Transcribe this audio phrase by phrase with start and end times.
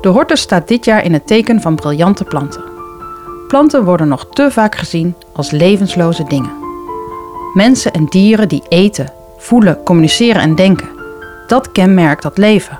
[0.00, 2.62] De hortus staat dit jaar in het teken van briljante planten.
[3.48, 6.50] Planten worden nog te vaak gezien als levensloze dingen.
[7.54, 10.88] Mensen en dieren die eten, voelen, communiceren en denken.
[11.46, 12.78] Dat kenmerkt dat leven.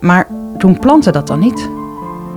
[0.00, 0.26] Maar
[0.58, 1.68] doen planten dat dan niet?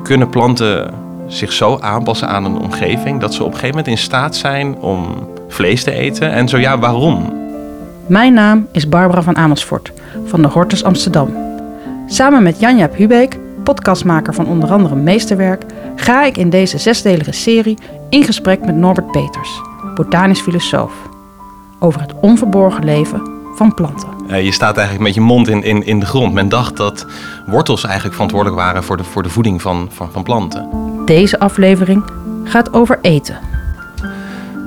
[0.03, 0.93] Kunnen planten
[1.27, 4.77] zich zo aanpassen aan een omgeving dat ze op een gegeven moment in staat zijn
[4.79, 6.31] om vlees te eten?
[6.31, 7.37] En zo ja, waarom?
[8.05, 9.91] Mijn naam is Barbara van Amersfoort
[10.25, 11.33] van de Hortus Amsterdam.
[12.07, 13.39] Samen met Janja Hubeek,
[13.69, 15.65] podcastmaker van onder andere Meesterwerk,
[15.95, 17.77] ga ik in deze zesdelige serie
[18.09, 19.61] in gesprek met Norbert Peters,
[19.95, 20.93] botanisch filosoof,
[21.79, 23.21] over het onverborgen leven
[23.55, 24.07] van planten.
[24.27, 26.33] Uh, je staat eigenlijk met je mond in, in, in de grond.
[26.33, 27.05] Men dacht dat
[27.45, 30.69] wortels eigenlijk verantwoordelijk waren voor de, voor de voeding van, van, van planten.
[31.05, 32.03] Deze aflevering
[32.43, 33.37] gaat over eten.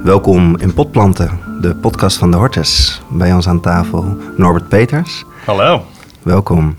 [0.03, 3.03] Welkom in Potplanten, de podcast van de Hortus.
[3.09, 5.25] Bij ons aan tafel Norbert Peters.
[5.45, 5.85] Hallo.
[6.23, 6.77] Welkom.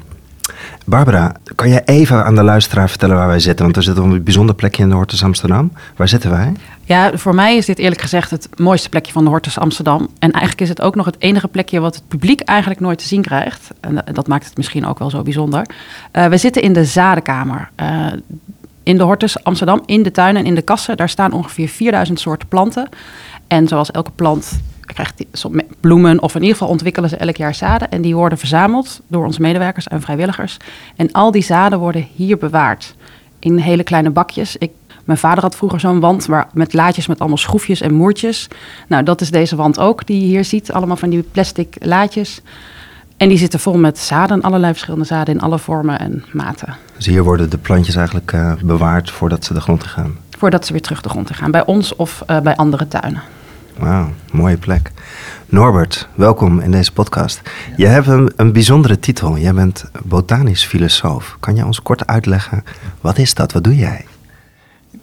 [0.85, 3.63] Barbara, kan jij even aan de luisteraar vertellen waar wij zitten?
[3.63, 5.71] Want we zitten op een bijzonder plekje in de Hortus Amsterdam.
[5.95, 6.53] Waar zitten wij?
[6.83, 10.09] Ja, voor mij is dit eerlijk gezegd het mooiste plekje van de Hortus Amsterdam.
[10.19, 13.07] En eigenlijk is het ook nog het enige plekje wat het publiek eigenlijk nooit te
[13.07, 13.69] zien krijgt.
[13.79, 15.65] En dat maakt het misschien ook wel zo bijzonder.
[16.13, 17.69] Uh, we zitten in de Zadenkamer.
[17.81, 18.07] Uh,
[18.83, 20.97] in de Hortus Amsterdam, in de tuinen en in de kassen.
[20.97, 22.89] Daar staan ongeveer 4000 soorten planten.
[23.47, 25.27] En zoals elke plant krijgt die,
[25.79, 27.91] bloemen of in ieder geval ontwikkelen ze elk jaar zaden.
[27.91, 30.57] En die worden verzameld door onze medewerkers en vrijwilligers.
[30.95, 32.95] En al die zaden worden hier bewaard
[33.39, 34.57] in hele kleine bakjes.
[34.57, 34.71] Ik,
[35.03, 38.47] mijn vader had vroeger zo'n wand waar, met laadjes met allemaal schroefjes en moertjes.
[38.87, 40.71] Nou, dat is deze wand ook die je hier ziet.
[40.71, 42.41] Allemaal van die plastic laadjes.
[43.17, 46.75] En die zitten vol met zaden, allerlei verschillende zaden in alle vormen en maten.
[46.95, 50.17] Dus hier worden de plantjes eigenlijk uh, bewaard voordat ze de grond in gaan?
[50.37, 53.21] Voordat ze weer terug de grond in gaan, bij ons of uh, bij andere tuinen.
[53.77, 54.91] Wauw, mooie plek.
[55.45, 57.41] Norbert, welkom in deze podcast.
[57.77, 59.37] Je hebt een, een bijzondere titel.
[59.37, 61.37] Jij bent botanisch filosoof.
[61.39, 62.63] Kan je ons kort uitleggen,
[63.01, 63.51] wat is dat?
[63.51, 64.05] Wat doe jij?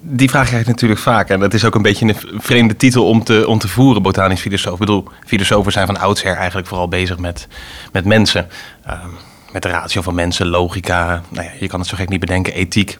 [0.00, 1.28] Die vraag krijg ik natuurlijk vaak.
[1.28, 4.40] En dat is ook een beetje een vreemde titel om te, om te voeren, botanisch
[4.40, 4.72] filosoof.
[4.72, 7.48] Ik bedoel, filosofen zijn van oudsher eigenlijk vooral bezig met,
[7.92, 8.48] met mensen.
[8.86, 9.04] Uh,
[9.52, 11.22] met de ratio van mensen, logica.
[11.28, 12.98] Nou ja, je kan het zo gek niet bedenken, ethiek.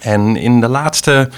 [0.00, 1.30] En in de laatste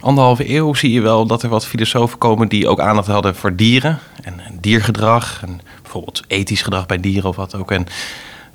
[0.00, 3.56] anderhalve eeuw zie je wel dat er wat filosofen komen die ook aandacht hadden voor
[3.56, 5.42] dieren en, diergedrag.
[5.42, 7.70] En bijvoorbeeld ethisch gedrag bij dieren of wat ook.
[7.70, 7.86] En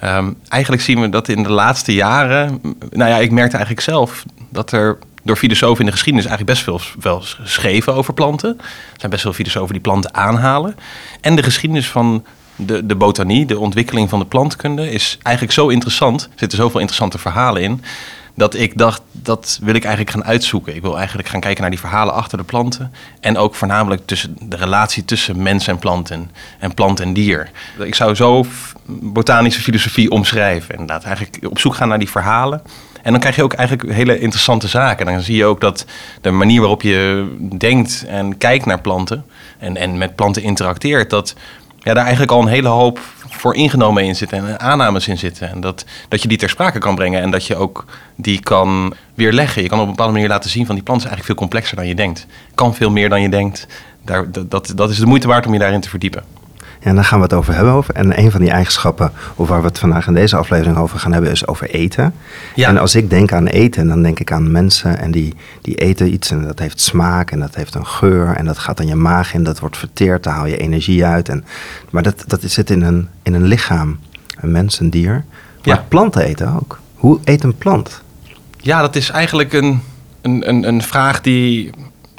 [0.03, 2.61] um, eigenlijk zien we dat in de laatste jaren.
[2.89, 6.63] Nou ja, ik merkte eigenlijk zelf dat er door filosofen in de geschiedenis eigenlijk best
[6.63, 8.57] veel wel geschreven over planten.
[8.57, 8.65] Er
[8.97, 10.75] zijn best veel filosofen die planten aanhalen.
[11.21, 12.25] En de geschiedenis van
[12.55, 16.23] de, de botanie, de ontwikkeling van de plantkunde, is eigenlijk zo interessant.
[16.23, 17.83] Er zitten zoveel interessante verhalen in
[18.41, 20.75] dat ik dacht, dat wil ik eigenlijk gaan uitzoeken.
[20.75, 22.93] Ik wil eigenlijk gaan kijken naar die verhalen achter de planten.
[23.19, 27.49] En ook voornamelijk tussen de relatie tussen mens en plant en, en plant en dier.
[27.79, 28.45] Ik zou zo
[28.85, 30.71] botanische filosofie omschrijven.
[30.71, 32.61] Inderdaad, eigenlijk op zoek gaan naar die verhalen.
[33.01, 35.05] En dan krijg je ook eigenlijk hele interessante zaken.
[35.05, 35.85] Dan zie je ook dat
[36.21, 37.27] de manier waarop je
[37.57, 39.25] denkt en kijkt naar planten
[39.59, 41.35] en, en met planten interacteert, dat
[41.79, 42.99] ja, daar eigenlijk al een hele hoop
[43.31, 45.49] voor ingenomen in zitten en aannames in zitten.
[45.49, 48.93] En dat, dat je die ter sprake kan brengen en dat je ook die kan
[49.13, 49.61] weerleggen.
[49.61, 51.75] Je kan op een bepaalde manier laten zien van die plant is eigenlijk veel complexer
[51.75, 52.25] dan je denkt.
[52.55, 53.67] Kan veel meer dan je denkt.
[54.05, 56.23] Daar, dat, dat is de moeite waard om je daarin te verdiepen.
[56.83, 57.73] Ja, daar gaan we het over hebben.
[57.73, 57.93] Over.
[57.93, 61.11] En een van die eigenschappen, of waar we het vandaag in deze aflevering over gaan
[61.11, 62.13] hebben, is over eten.
[62.55, 62.67] Ja.
[62.67, 66.13] En als ik denk aan eten, dan denk ik aan mensen en die, die eten
[66.13, 68.95] iets en dat heeft smaak en dat heeft een geur en dat gaat dan je
[68.95, 71.29] maag in, dat wordt verteerd, daar haal je energie uit.
[71.29, 71.45] En,
[71.89, 73.99] maar dat, dat zit in een, in een lichaam,
[74.39, 75.25] een mens, een dier.
[75.65, 75.85] Maar ja.
[75.87, 76.79] planten eten ook.
[76.95, 78.01] Hoe eet een plant?
[78.57, 79.81] Ja, dat is eigenlijk een,
[80.21, 81.71] een, een, een vraag die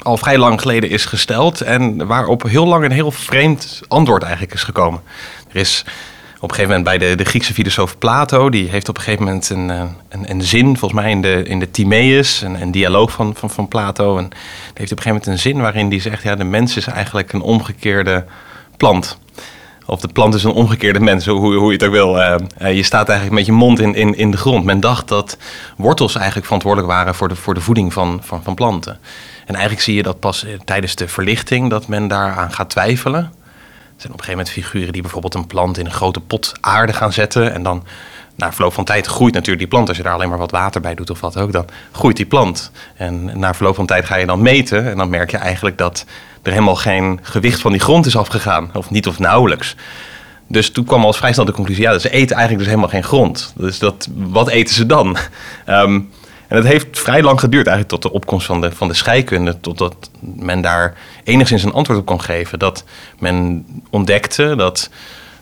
[0.03, 1.61] al vrij lang geleden is gesteld.
[1.61, 5.01] En waarop heel lang een heel vreemd antwoord eigenlijk is gekomen.
[5.49, 5.85] Er is
[6.35, 9.25] op een gegeven moment bij de, de Griekse filosoof Plato, die heeft op een gegeven
[9.25, 12.71] moment een, eh, een, een zin, volgens mij in de, in de Timaeus, een, een
[12.71, 14.17] dialoog van, van, van Plato.
[14.17, 14.37] En die
[14.73, 17.33] heeft op een gegeven moment een zin waarin die zegt, ja, de mens is eigenlijk
[17.33, 18.25] een omgekeerde
[18.77, 19.17] plant.
[19.85, 22.19] Of de plant is een omgekeerde mens, hoe, hoe je het ook wil.
[22.19, 22.35] Uh,
[22.75, 24.65] je staat eigenlijk met je mond in, in, in de grond.
[24.65, 25.37] Men dacht dat
[25.77, 28.99] wortels eigenlijk verantwoordelijk waren voor de, voor de voeding van, van, van planten.
[29.45, 33.21] En eigenlijk zie je dat pas eh, tijdens de verlichting dat men daaraan gaat twijfelen.
[33.21, 36.51] Er zijn op een gegeven moment figuren die bijvoorbeeld een plant in een grote pot
[36.61, 37.53] aarde gaan zetten.
[37.53, 37.83] En dan
[38.35, 39.87] na verloop van tijd groeit natuurlijk die plant.
[39.87, 42.25] Als je daar alleen maar wat water bij doet of wat ook, dan groeit die
[42.25, 42.71] plant.
[42.95, 44.89] En na verloop van tijd ga je dan meten.
[44.89, 46.05] En dan merk je eigenlijk dat
[46.41, 48.69] er helemaal geen gewicht van die grond is afgegaan.
[48.73, 49.75] Of niet of nauwelijks.
[50.47, 53.03] Dus toen kwam al vrij snel de conclusie, ja, ze eten eigenlijk dus helemaal geen
[53.03, 53.53] grond.
[53.55, 55.17] Dus dat, wat eten ze dan?
[55.69, 56.09] Um,
[56.53, 59.59] En het heeft vrij lang geduurd eigenlijk tot de opkomst van de, van de scheikunde,
[59.59, 62.59] totdat men daar enigszins een antwoord op kon geven.
[62.59, 62.83] Dat
[63.19, 64.89] men ontdekte dat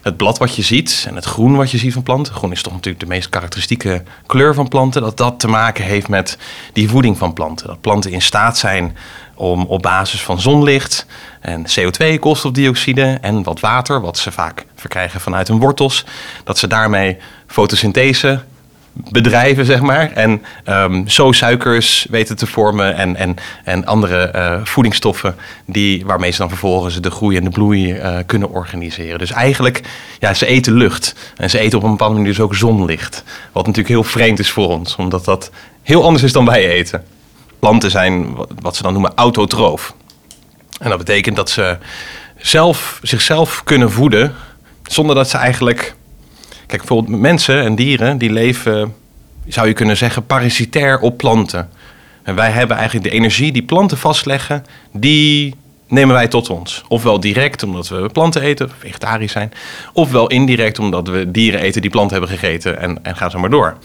[0.01, 2.33] het blad wat je ziet en het groen wat je ziet van planten.
[2.33, 5.01] Groen is toch natuurlijk de meest karakteristieke kleur van planten.
[5.01, 6.37] Dat dat te maken heeft met
[6.73, 7.67] die voeding van planten.
[7.67, 8.97] Dat planten in staat zijn
[9.35, 11.05] om op basis van zonlicht
[11.41, 16.05] en CO2, koolstofdioxide en wat water, wat ze vaak verkrijgen vanuit hun wortels,
[16.43, 17.17] dat ze daarmee
[17.47, 18.43] fotosynthese
[18.93, 20.11] bedrijven, zeg maar.
[20.11, 25.35] En um, zo suikers weten te vormen en, en, en andere uh, voedingsstoffen
[25.65, 29.19] die, waarmee ze dan vervolgens de groei en de bloei uh, kunnen organiseren.
[29.19, 29.81] Dus eigenlijk,
[30.19, 31.15] ja, ze eten lucht.
[31.37, 33.23] En ze eten op een bepaalde manier dus ook zonlicht.
[33.51, 35.51] Wat natuurlijk heel vreemd is voor ons, omdat dat
[35.81, 37.03] heel anders is dan wij eten.
[37.59, 39.93] Planten zijn wat ze dan noemen autotroof.
[40.79, 41.77] En dat betekent dat ze
[42.37, 44.35] zelf, zichzelf kunnen voeden
[44.83, 45.95] zonder dat ze eigenlijk
[46.71, 48.95] Kijk, bijvoorbeeld mensen en dieren die leven,
[49.47, 51.69] zou je kunnen zeggen, parasitair op planten.
[52.23, 55.55] En wij hebben eigenlijk de energie die planten vastleggen, die
[55.87, 56.83] nemen wij tot ons.
[56.87, 59.51] Ofwel direct omdat we planten eten, vegetarisch zijn.
[59.93, 63.49] Ofwel indirect omdat we dieren eten die planten hebben gegeten en, en gaan zo maar
[63.49, 63.77] door.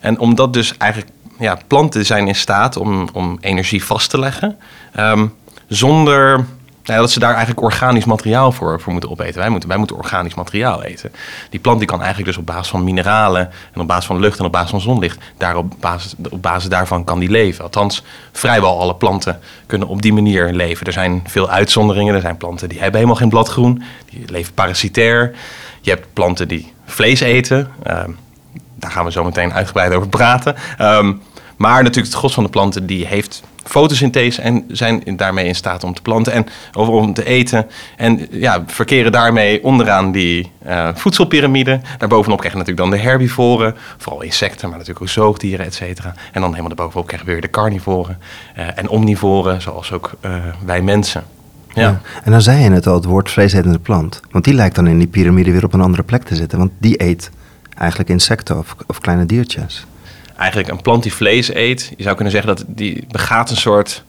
[0.00, 4.58] En omdat dus eigenlijk ja, planten zijn in staat om, om energie vast te leggen.
[4.98, 5.34] Um,
[5.68, 6.44] zonder
[6.84, 9.40] nou, dat ze daar eigenlijk organisch materiaal voor, voor moeten opeten.
[9.40, 11.12] Wij moeten, wij moeten organisch materiaal eten.
[11.50, 14.38] Die plant die kan eigenlijk dus op basis van mineralen en op basis van lucht
[14.38, 17.64] en op basis van zonlicht, daar op, basis, op basis daarvan kan die leven.
[17.64, 20.86] Althans, vrijwel alle planten kunnen op die manier leven.
[20.86, 22.14] Er zijn veel uitzonderingen.
[22.14, 25.34] Er zijn planten die hebben helemaal geen bladgroen, die leven parasitair.
[25.80, 27.70] Je hebt planten die vlees eten.
[27.82, 28.10] Ehm,
[28.74, 30.56] daar gaan we zo meteen uitgebreid over praten.
[30.78, 31.12] Ehm,
[31.60, 35.84] maar natuurlijk het gros van de planten die heeft fotosynthese en zijn daarmee in staat
[35.84, 36.46] om te planten en
[36.76, 37.66] om te eten.
[37.96, 41.80] En ja, verkeren daarmee onderaan die uh, voedselpiramide.
[41.98, 46.14] Daarbovenop krijg je natuurlijk dan de herbivoren, vooral insecten, maar natuurlijk ook zoogdieren, et cetera.
[46.32, 48.18] En dan helemaal daarbovenop krijg je weer de carnivoren
[48.58, 50.10] uh, en omnivoren, zoals ook
[50.64, 51.24] wij mensen.
[51.74, 52.00] Ja.
[52.24, 54.20] En dan zei je net al het woord vleesetende plant.
[54.30, 56.58] Want die lijkt dan in die piramide weer op een andere plek te zitten.
[56.58, 57.30] Want die eet
[57.78, 59.86] eigenlijk insecten of, of kleine diertjes
[60.40, 64.02] eigenlijk een plant die vlees eet, je zou kunnen zeggen dat die begaat een soort,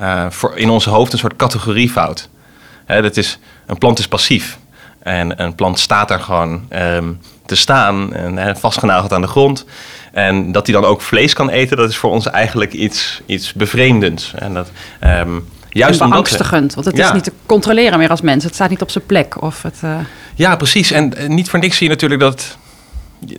[0.00, 2.28] uh, voor in ons hoofd een soort categoriefout.
[2.84, 4.58] Hè, dat is, een plant is passief.
[4.98, 9.64] En een plant staat daar gewoon um, te staan en hè, vastgenageld aan de grond.
[10.12, 13.52] En dat hij dan ook vlees kan eten, dat is voor ons eigenlijk iets, iets
[13.52, 14.32] bevreemdends.
[14.34, 14.70] En dat,
[15.04, 18.44] um, juist en beangstigend, want het is niet te controleren meer als mens.
[18.44, 19.42] Het staat niet op zijn plek.
[19.42, 19.96] Of het, uh...
[20.34, 20.90] Ja, precies.
[20.90, 22.56] En niet voor niks zie je natuurlijk dat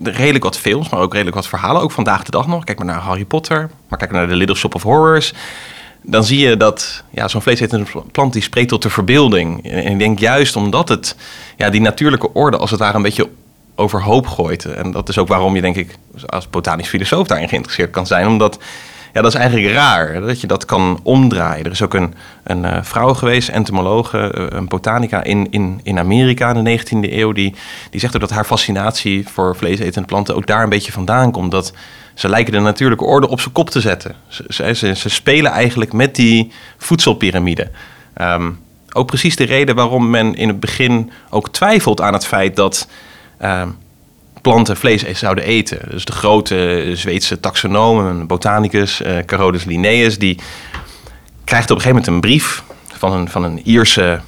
[0.04, 1.82] redelijk wat films, maar ook redelijk wat verhalen.
[1.82, 2.64] Ook vandaag de dag nog.
[2.64, 5.34] Kijk maar naar Harry Potter, maar kijk naar The Little Shop of Horrors.
[6.02, 9.72] Dan zie je dat ja, zo'n vleesetende plant die spreekt tot de verbeelding.
[9.72, 11.16] En ik denk juist omdat het
[11.58, 13.30] ja, die natuurlijke orde als het ware een beetje
[13.76, 14.66] overhoop gooit.
[14.66, 18.28] En dat is ook waarom je denk ik als botanisch filosoof daarin geïnteresseerd kan zijn.
[18.28, 18.60] Omdat
[19.15, 21.65] ja, dat is eigenlijk raar dat je dat kan omdraaien.
[21.65, 22.13] Er is ook een,
[22.44, 27.12] een uh, vrouw geweest, entomologe, uh, een botanica in, in, in Amerika in de 19e
[27.13, 27.31] eeuw.
[27.31, 27.56] Die,
[27.89, 31.51] die zegt dat haar fascinatie voor vleesetende planten ook daar een beetje vandaan komt.
[31.51, 31.73] Dat
[32.13, 34.15] ze lijken de natuurlijke orde op zijn kop te zetten.
[34.50, 37.71] Ze, ze, spelen eigenlijk met die voedselpiramide.
[38.21, 38.59] Um,
[38.94, 42.88] ook precies de reden waarom men in het begin ook twijfelt aan het feit dat.
[43.44, 43.77] Um,
[44.45, 45.80] planten vlees zouden eten.
[45.89, 50.39] Dus de grote Zweedse taxonoom, een botanicus, uh, Carolus Linnaeus, die
[51.44, 52.63] krijgt op een gegeven moment een brief
[52.97, 54.19] van een, van een Ierse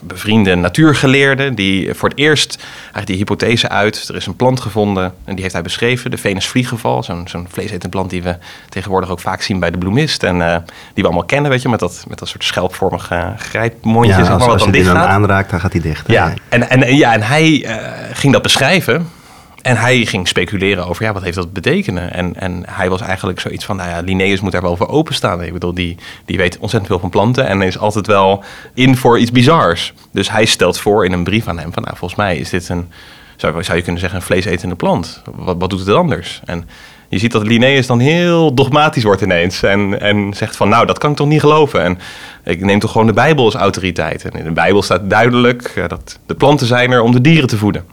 [0.00, 4.08] bevriende natuurgeleerde die voor het eerst eigenlijk die hypothese uit.
[4.08, 7.02] Er is een plant gevonden en die heeft hij beschreven, de venusvliegenval.
[7.02, 8.36] Zo'n zo'n vleesetende plant die we
[8.68, 10.22] tegenwoordig ook vaak zien bij de bloemist.
[10.22, 14.12] En uh, die we allemaal kennen, weet je, met dat, met dat soort schelpvormige grijpmondje.
[14.12, 16.08] Ja, zeg maar, als, als je die dan aanraakt, dan gaat hij dicht.
[16.08, 17.76] Ja, en, en, ja, en hij uh,
[18.12, 19.20] ging dat beschrijven.
[19.62, 22.12] En hij ging speculeren over, ja, wat heeft dat betekenen?
[22.12, 25.42] En, en hij was eigenlijk zoiets van, nou ja, Linnaeus moet daar wel voor openstaan.
[25.42, 29.18] Ik bedoel, die, die weet ontzettend veel van planten en is altijd wel in voor
[29.18, 29.92] iets bizars.
[30.10, 32.68] Dus hij stelt voor in een brief aan hem van, nou, volgens mij is dit
[32.68, 32.90] een,
[33.36, 35.22] zou, zou je kunnen zeggen, een vleesetende plant.
[35.34, 36.40] Wat, wat doet het anders?
[36.44, 36.68] En
[37.08, 39.62] je ziet dat Linnaeus dan heel dogmatisch wordt ineens.
[39.62, 41.82] En, en zegt van, nou, dat kan ik toch niet geloven.
[41.82, 41.98] En
[42.44, 44.24] ik neem toch gewoon de Bijbel als autoriteit.
[44.24, 47.56] En in de Bijbel staat duidelijk dat de planten zijn er om de dieren te
[47.56, 47.84] voeden.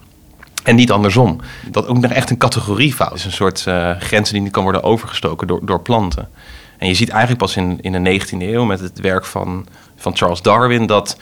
[0.69, 1.39] En niet andersom.
[1.71, 3.25] Dat ook nog echt een categoriefout is.
[3.25, 6.29] Een soort uh, grenzen die niet kan worden overgestoken door, door planten.
[6.77, 10.17] En je ziet eigenlijk pas in, in de 19e eeuw met het werk van, van
[10.17, 11.17] Charles Darwin dat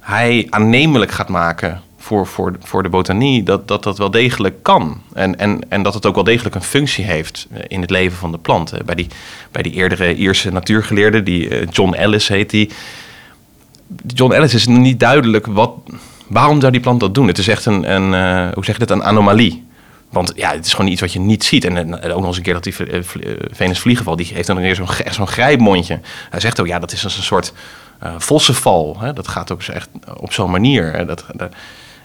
[0.00, 5.02] hij aannemelijk gaat maken voor, voor, voor de botanie dat, dat dat wel degelijk kan.
[5.12, 8.18] En, en, en dat het ook wel degelijk een functie heeft eh, in het leven
[8.18, 8.86] van de planten.
[8.86, 9.06] Bij die,
[9.52, 12.70] bij die eerdere Ierse natuurgeleerde, die uh, John Ellis heet die.
[14.06, 15.72] John Ellis is niet duidelijk wat,
[16.28, 17.26] Waarom zou die plant dat doen?
[17.26, 19.66] Het is echt een, een uh, hoe zeg je dat, een anomalie.
[20.10, 21.64] Want ja, het is gewoon iets wat je niet ziet.
[21.64, 23.02] En, ook nog eens een keer dat die uh,
[23.50, 26.00] Venus vliegenval, die heeft dan weer zo'n zo'n grijpmondje.
[26.30, 27.52] Hij zegt ook, ja, dat is als een soort
[28.02, 28.96] uh, vossenval.
[29.00, 29.12] Hè?
[29.12, 31.06] Dat gaat ook echt op zo'n manier.
[31.06, 31.52] Dat, dat,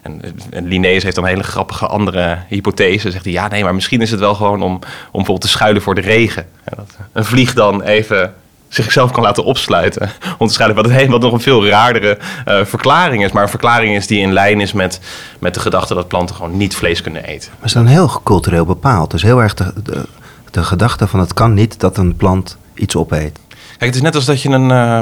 [0.02, 3.12] En, Linnaeus heeft dan hele grappige andere hypothese.
[3.12, 5.82] Zegt hij, ja nee, maar misschien is het wel gewoon om, om bijvoorbeeld te schuilen
[5.82, 6.48] voor de regen.
[6.76, 8.34] dat een vlieg dan even
[8.74, 10.10] zichzelf kan laten opsluiten.
[10.38, 13.32] Om te schuilen, wat, het, wat nog een veel raardere uh, verklaring is.
[13.32, 15.00] Maar een verklaring is die in lijn is met,
[15.40, 17.52] met de gedachte dat planten gewoon niet vlees kunnen eten.
[17.60, 19.12] Maar ze zijn heel cultureel bepaald.
[19.12, 20.06] Dus heel erg de, de,
[20.52, 23.40] de gedachte van het kan niet dat een plant iets opeet.
[23.48, 25.00] Kijk, het is net als dat je, een, uh,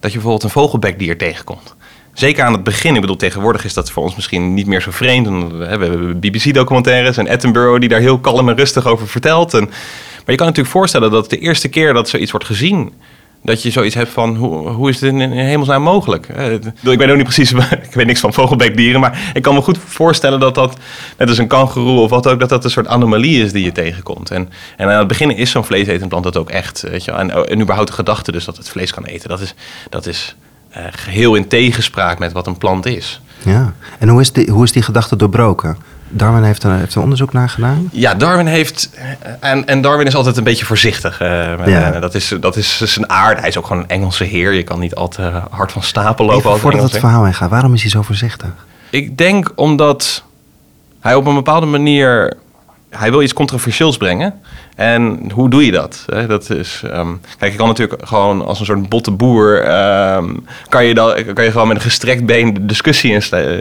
[0.00, 1.74] dat je bijvoorbeeld een vogelbekdier tegenkomt.
[2.12, 2.94] Zeker aan het begin.
[2.94, 5.52] Ik bedoel, tegenwoordig is dat voor ons misschien niet meer zo vreemd.
[5.52, 9.54] We hebben BBC-documentaires en Attenborough die daar heel kalm en rustig over vertelt.
[9.54, 9.70] En,
[10.32, 12.92] je kan natuurlijk voorstellen dat de eerste keer dat zoiets wordt gezien,
[13.42, 16.28] dat je zoiets hebt van hoe, hoe is het in, in hemelsnaam mogelijk?
[16.82, 17.52] Ik weet ook niet precies,
[17.88, 20.76] ik weet niks van vogelbekdieren, maar ik kan me goed voorstellen dat dat,
[21.18, 23.72] net als een kangeroe of wat ook, dat dat een soort anomalie is die je
[23.72, 24.30] tegenkomt.
[24.30, 26.84] En, en aan het begin is zo'n vleesetend plant dat ook echt.
[26.90, 29.54] Weet je, en, en überhaupt de gedachte dus dat het vlees kan eten, dat is,
[29.90, 30.36] dat is
[30.76, 33.20] uh, geheel in tegenspraak met wat een plant is.
[33.42, 35.76] Ja, en hoe is die, hoe is die gedachte doorbroken?
[36.08, 37.88] Darwin heeft er, heeft er onderzoek naar gedaan?
[37.92, 38.90] Ja, Darwin heeft.
[39.40, 41.22] En, en Darwin is altijd een beetje voorzichtig.
[41.22, 41.90] Uh, ja.
[41.90, 43.38] dat, is, dat is zijn aard.
[43.38, 44.52] Hij is ook gewoon een Engelse heer.
[44.52, 46.48] Je kan niet altijd hard van stapel lopen.
[46.48, 48.48] Even voordat het verhaal heen gaat, waarom is hij zo voorzichtig?
[48.90, 50.24] Ik denk omdat
[51.00, 52.36] hij op een bepaalde manier
[52.90, 54.40] hij wil iets controversieels brengen.
[54.76, 56.04] En hoe doe je dat?
[56.28, 59.74] dat is, ehm, kijk, je kan natuurlijk gewoon als een soort botte boer...
[60.14, 63.12] Um, kan, je dan, kan je gewoon met een gestrekt been de discussie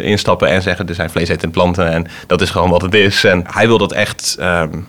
[0.01, 0.47] instappen...
[0.47, 3.23] en zeggen, er zijn vleesetende planten en dat is gewoon wat het is.
[3.23, 4.37] En hij wil dat echt...
[4.39, 4.87] Um,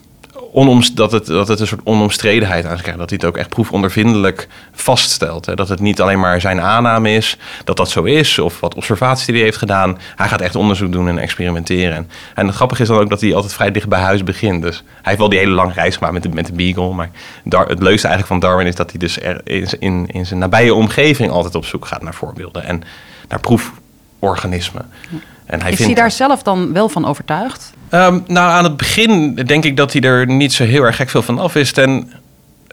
[0.94, 2.76] dat, het, dat het een soort onomstredenheid aan.
[2.76, 5.46] Dat hij het ook echt proefondervindelijk vaststelt.
[5.46, 5.54] Hè.
[5.54, 9.26] Dat het niet alleen maar zijn aanname is dat dat zo is, of wat observaties
[9.26, 9.98] die hij heeft gedaan.
[10.16, 12.10] Hij gaat echt onderzoek doen en experimenteren.
[12.34, 14.62] En het grappige is dan ook dat hij altijd vrij dicht bij huis begint.
[14.62, 16.94] Dus hij heeft wel die hele lange reis gemaakt met de, met de Beagle.
[16.94, 17.10] Maar
[17.50, 19.40] het leukste eigenlijk van Darwin is dat hij dus er
[19.78, 22.82] in, in zijn nabije omgeving altijd op zoek gaat naar voorbeelden en
[23.28, 24.90] naar proeforganismen.
[25.46, 27.72] En hij is hij daar zelf dan wel van overtuigd?
[27.90, 31.10] Um, nou, aan het begin denk ik dat hij er niet zo heel erg gek
[31.10, 31.72] veel van af is.
[31.72, 32.12] En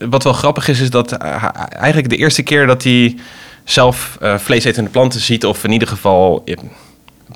[0.10, 3.18] wat wel grappig is, is dat uh, eigenlijk de eerste keer dat hij
[3.64, 6.44] zelf uh, vleesetende planten ziet, of in ieder geval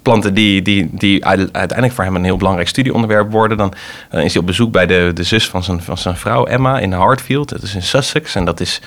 [0.03, 3.73] planten die, die, die uiteindelijk voor hem een heel belangrijk studieonderwerp worden, dan
[4.11, 6.91] is hij op bezoek bij de, de zus van zijn, van zijn vrouw Emma in
[6.91, 7.49] Hartfield.
[7.49, 8.79] Dat is in Sussex en dat is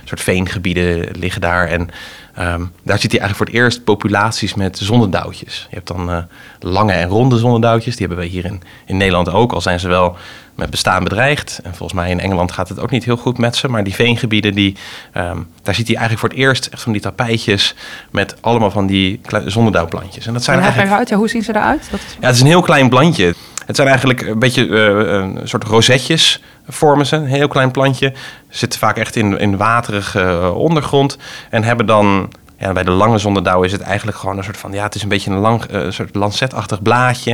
[0.00, 1.68] een soort veengebieden liggen daar.
[1.68, 1.90] En
[2.38, 5.66] Ehm, daar ziet hij eigenlijk voor het eerst populaties met zonnedauwtjes.
[5.70, 6.18] Je hebt dan uh,
[6.60, 7.96] lange en ronde zonnedauwtjes.
[7.96, 9.52] Die hebben we hier in, in Nederland ook.
[9.52, 10.16] Al zijn ze wel
[10.54, 11.60] met bestaan bedreigd.
[11.62, 13.68] En volgens mij in Engeland gaat het ook niet heel goed met ze.
[13.68, 14.76] Maar die veengebieden, die,
[15.16, 17.74] um, daar ziet hij eigenlijk voor het eerst echt van die tapijtjes
[18.10, 20.26] met allemaal van die zonnedauwplantjes.
[20.26, 20.92] En dat zijn en eigenlijk...
[20.92, 21.88] uit, ja, hoe zien ze eruit?
[21.90, 22.16] Dat is...
[22.20, 23.34] Ja, het is een heel klein plantje.
[23.68, 27.16] Het zijn eigenlijk een beetje uh, een soort rozetjes vormen ze.
[27.16, 28.12] Een heel klein plantje.
[28.48, 31.18] Zitten vaak echt in, in waterige uh, ondergrond.
[31.50, 34.72] En hebben dan ja, bij de lange zonderdauw is het eigenlijk gewoon een soort van...
[34.72, 37.32] ja, het is een beetje een lang, uh, soort lancetachtig blaadje.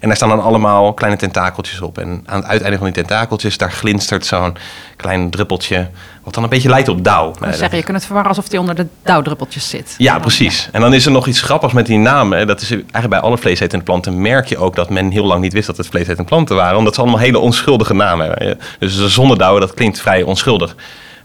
[0.00, 1.98] En daar staan dan allemaal kleine tentakeltjes op.
[1.98, 3.58] En aan het uiteinde van die tentakeltjes...
[3.58, 4.56] daar glinstert zo'n
[4.96, 5.88] klein druppeltje...
[6.22, 7.30] wat dan een beetje lijkt op dauw.
[7.30, 9.94] Ik zeggen, je kunt het verwarren alsof die onder de dauwdruppeltjes zit.
[9.98, 10.68] Ja, precies.
[10.72, 12.46] En dan is er nog iets grappigs met die namen.
[12.46, 14.76] Dat is eigenlijk bij alle vleesetende planten merk je ook...
[14.76, 16.78] dat men heel lang niet wist dat het vleesetende planten waren.
[16.78, 18.58] Omdat ze allemaal hele onschuldige namen hebben.
[18.78, 20.74] Dus de zonderdauw, dat klinkt vrij onschuldig.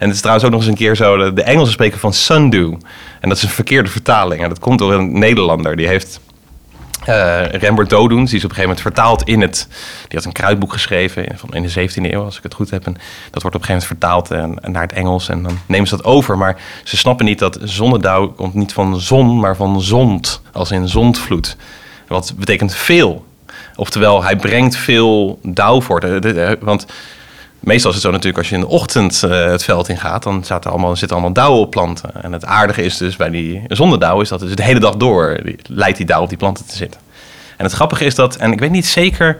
[0.01, 2.73] En het is trouwens ook nog eens een keer zo, de Engelsen spreken van sundew.
[3.19, 4.43] En dat is een verkeerde vertaling.
[4.43, 5.75] En dat komt door een Nederlander.
[5.75, 6.19] Die heeft
[7.09, 9.67] uh, Rembert Dodoens, die is op een gegeven moment vertaald in het...
[10.07, 12.85] Die had een kruidboek geschreven in, de 17e eeuw, als ik het goed heb.
[12.85, 12.97] En
[13.31, 15.29] dat wordt op een gegeven moment vertaald uh, naar het Engels.
[15.29, 16.37] En dan nemen ze dat over.
[16.37, 20.41] Maar ze snappen niet dat zonnedauw komt niet van zon, maar van zond.
[20.51, 21.57] Als in zondvloed.
[22.07, 23.25] Wat betekent veel.
[23.75, 26.05] Oftewel, hij brengt veel dauw voort.
[26.59, 26.85] Want
[27.61, 30.23] Meestal is het zo natuurlijk als je in de ochtend uh, het veld in gaat,
[30.23, 32.23] dan allemaal, zitten allemaal dauwen op planten.
[32.23, 35.39] En het aardige is dus bij die zonnedauw is dat dus de hele dag door
[35.67, 36.99] leidt die dauw op die planten te zitten.
[37.57, 39.37] En het grappige is dat, en ik weet niet zeker,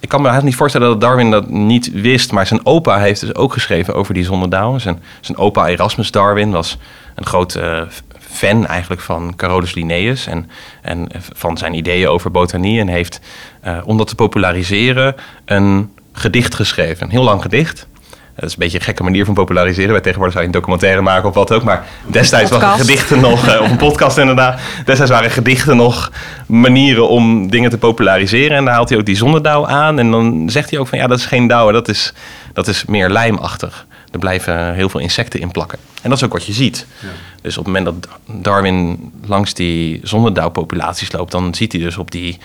[0.00, 3.20] ik kan me eigenlijk niet voorstellen dat Darwin dat niet wist, maar zijn opa heeft
[3.20, 4.78] dus ook geschreven over die zonnedauw.
[4.78, 6.78] Zijn, zijn opa Erasmus Darwin was
[7.14, 7.82] een groot uh,
[8.18, 10.50] fan eigenlijk van Carolus Linnaeus en,
[10.82, 12.80] en van zijn ideeën over botanie.
[12.80, 13.20] En heeft,
[13.64, 15.14] uh, om dat te populariseren,
[15.44, 17.04] een gedicht geschreven.
[17.04, 17.86] Een heel lang gedicht.
[18.34, 19.90] Dat is een beetje een gekke manier van populariseren.
[19.90, 21.62] Wij tegenwoordig zou je een documentaire maken of wat ook.
[21.62, 24.60] Maar destijds waren gedichten nog, eh, of een podcast inderdaad.
[24.84, 26.12] Destijds waren gedichten nog
[26.46, 28.56] manieren om dingen te populariseren.
[28.56, 29.98] En dan haalt hij ook die zonnedauw aan.
[29.98, 32.12] En dan zegt hij ook van ja, dat is geen dauw, dat is,
[32.52, 33.86] dat is meer lijmachtig.
[34.10, 35.78] Er blijven heel veel insecten in plakken.
[36.02, 36.86] En dat is ook wat je ziet.
[37.00, 37.08] Ja.
[37.42, 38.08] Dus op het moment dat
[38.42, 42.38] Darwin langs die zonnedauwpopulaties loopt, dan ziet hij dus op die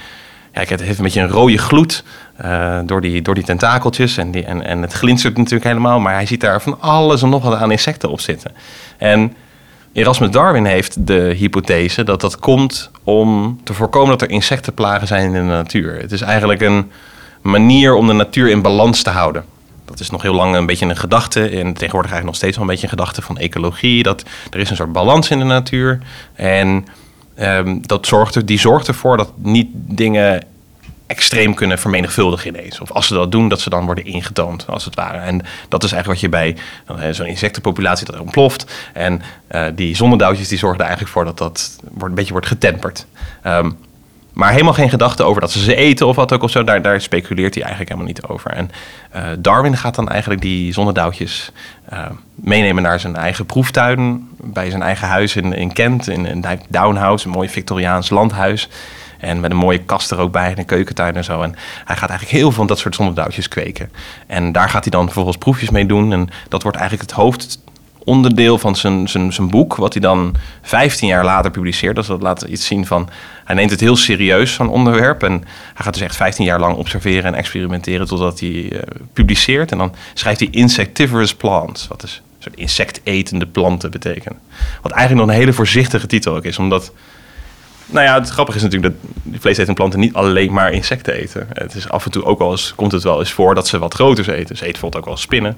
[0.58, 2.04] Kijk, het heeft een beetje een rode gloed
[2.46, 4.18] uh, door, die, door die tentakeltjes.
[4.18, 6.00] En, die, en, en het glinstert natuurlijk helemaal.
[6.00, 8.52] Maar hij ziet daar van alles en nog wat aan insecten op zitten.
[8.98, 9.34] En
[9.94, 15.26] Erasmus Darwin heeft de hypothese dat dat komt om te voorkomen dat er insectenplagen zijn
[15.26, 16.00] in de natuur.
[16.02, 16.92] Het is eigenlijk een
[17.42, 19.46] manier om de natuur in balans te houden.
[19.86, 21.40] Dat is nog heel lang een beetje een gedachte.
[21.40, 24.04] En tegenwoordig eigenlijk nog steeds wel een beetje een gedachte van ecologie.
[24.04, 26.00] Dat er is een soort balans in de natuur.
[26.34, 26.86] En
[27.40, 30.44] um, dat zorgt er, die zorgt ervoor dat niet dingen
[31.08, 32.80] extreem kunnen vermenigvuldigen ineens.
[32.80, 35.18] Of als ze dat doen, dat ze dan worden ingetoond, als het ware.
[35.18, 36.58] En dat is eigenlijk wat je bij
[37.14, 38.90] zo'n insectenpopulatie dat ontploft.
[38.94, 42.48] En uh, die zonnedauwtjes die zorgen er eigenlijk voor dat dat wordt, een beetje wordt
[42.48, 43.06] getemperd.
[43.46, 43.78] Um,
[44.38, 46.64] maar helemaal geen gedachte over dat ze ze eten of wat ook of zo.
[46.64, 48.52] Daar, daar speculeert hij eigenlijk helemaal niet over.
[48.52, 48.72] En
[49.16, 51.52] uh, Darwin gaat dan eigenlijk die zonnedauwtjes
[51.94, 54.30] uh, meenemen naar zijn eigen proeftuin.
[54.38, 58.70] Bij zijn eigen huis in, in Kent, in, in Downhouse, een mooi Victoriaans landhuis.
[59.20, 61.42] En met een mooie kast er ook bij, een keukentuin en zo.
[61.42, 63.92] En hij gaat eigenlijk heel veel van dat soort zonnedauwtjes kweken.
[64.28, 66.12] En daar gaat hij dan vervolgens proefjes mee doen.
[66.12, 67.60] En dat wordt eigenlijk het hoofd
[68.08, 71.96] onderdeel van zijn, zijn, zijn boek, wat hij dan 15 jaar later publiceert.
[71.96, 73.10] Dus dat laat iets zien van,
[73.46, 75.24] hij neemt het heel serieus, zo'n onderwerp.
[75.24, 75.32] En
[75.74, 78.80] hij gaat dus echt 15 jaar lang observeren en experimenteren totdat hij uh,
[79.14, 79.72] publiceert.
[79.72, 84.36] En dan schrijft hij Insectivorous Plants, wat is een soort insectetende planten betekent.
[84.82, 86.92] Wat eigenlijk nog een hele voorzichtige titel ook is, omdat
[87.88, 91.48] nou ja, het grappige is natuurlijk dat vleesetende planten niet alleen maar insecten eten.
[91.54, 93.80] Het is af en toe ook wel eens, komt het wel eens voor dat ze
[93.80, 94.58] wat groters eten.
[94.58, 95.58] Ze eten bijvoorbeeld ook wel spinnen,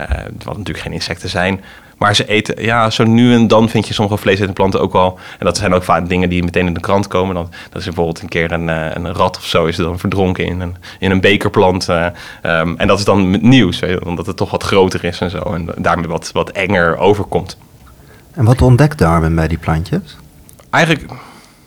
[0.00, 0.06] uh,
[0.44, 1.60] wat natuurlijk geen insecten zijn.
[1.98, 5.18] Maar ze eten, ja, zo nu en dan vind je sommige vleesetende planten ook wel.
[5.38, 7.34] En dat zijn ook vaak dingen die meteen in de krant komen.
[7.34, 10.44] Dan, dat is bijvoorbeeld een keer een, uh, een rat of zo is dan verdronken
[10.44, 11.88] in een, in een bekerplant.
[11.88, 12.06] Uh,
[12.42, 15.30] um, en dat is dan nieuws, weet je, omdat het toch wat groter is en
[15.30, 15.38] zo.
[15.38, 17.58] En daarmee wat, wat enger overkomt.
[18.32, 20.16] En wat ontdekt Darwin bij die plantjes?
[20.70, 21.12] Eigenlijk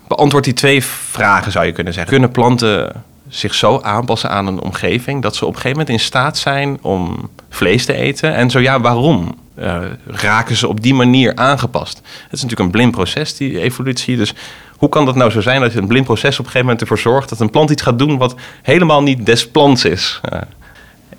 [0.09, 2.11] beantwoordt die twee vragen, zou je kunnen zeggen.
[2.11, 6.05] Kunnen planten zich zo aanpassen aan een omgeving dat ze op een gegeven moment in
[6.05, 8.35] staat zijn om vlees te eten?
[8.35, 9.37] En zo ja, waarom?
[9.59, 11.97] Uh, raken ze op die manier aangepast?
[11.97, 14.17] Het is natuurlijk een blind proces, die evolutie.
[14.17, 14.33] Dus
[14.77, 16.81] hoe kan dat nou zo zijn dat je een blind proces op een gegeven moment
[16.81, 20.21] ervoor zorgt dat een plant iets gaat doen wat helemaal niet des plants is?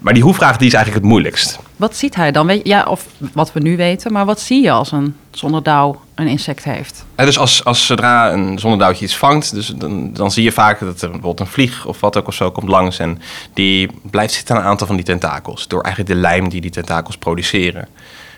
[0.01, 1.59] Maar die hoe-vraag die is eigenlijk het moeilijkst.
[1.77, 2.61] Wat ziet hij dan?
[2.63, 6.65] Ja, of wat we nu weten, maar wat zie je als een zonnedauw een insect
[6.65, 7.05] heeft?
[7.17, 10.81] Ja, dus als, als zodra een zonnedauwtje iets vangt, dus dan, dan zie je vaak
[10.81, 13.21] dat er bijvoorbeeld een vlieg of wat ook of zo komt langs en
[13.55, 15.69] die blijft zitten aan een aantal van die tentakels.
[15.69, 17.89] Door eigenlijk de lijm die die tentakels produceren.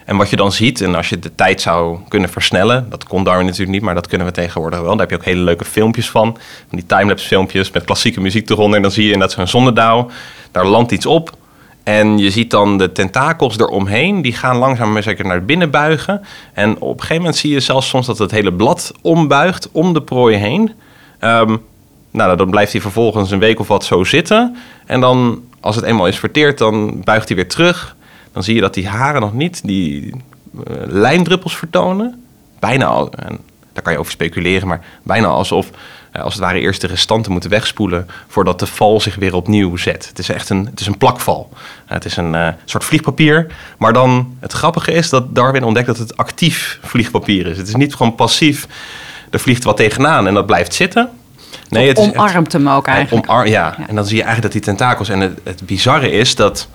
[0.04, 3.24] En wat je dan ziet, en als je de tijd zou kunnen versnellen, dat kon
[3.24, 4.90] Darwin natuurlijk niet, maar dat kunnen we tegenwoordig wel.
[4.90, 6.36] Daar heb je ook hele leuke filmpjes van,
[6.68, 8.76] van die timelapse filmpjes met klassieke muziek eronder.
[8.76, 10.10] En dan zie je dat zo'n zonnedauw,
[10.50, 11.40] daar landt iets op
[11.84, 16.20] en je ziet dan de tentakels eromheen, die gaan langzaam maar zeker naar binnen buigen.
[16.52, 19.92] En op een gegeven moment zie je zelfs soms dat het hele blad ombuigt om
[19.92, 20.72] de prooi heen.
[21.20, 21.62] Um,
[22.10, 24.56] nou, dan blijft hij vervolgens een week of wat zo zitten.
[24.86, 27.96] En dan, als het eenmaal is verteerd, dan buigt hij weer terug.
[28.32, 32.24] Dan zie je dat die haren nog niet die uh, lijndruppels vertonen.
[32.58, 33.38] Bijna al, en
[33.72, 35.70] daar kan je over speculeren, maar bijna alsof
[36.20, 40.08] als het ware eerst de restanten moeten wegspoelen voordat de val zich weer opnieuw zet.
[40.08, 41.48] Het is echt een, het is een plakval.
[41.52, 43.46] Uh, het is een uh, soort vliegpapier.
[43.78, 47.56] Maar dan het grappige is dat Darwin ontdekt dat het actief vliegpapier is.
[47.56, 48.66] Het is niet gewoon passief.
[49.30, 51.10] Er vliegt wat tegenaan en dat blijft zitten.
[51.68, 53.30] Nee, het omarmt hem ook eigenlijk.
[53.30, 53.74] Omar ja.
[53.78, 53.88] ja.
[53.88, 55.08] en dan zie je eigenlijk dat die tentakels...
[55.08, 56.68] En het, het bizarre is dat...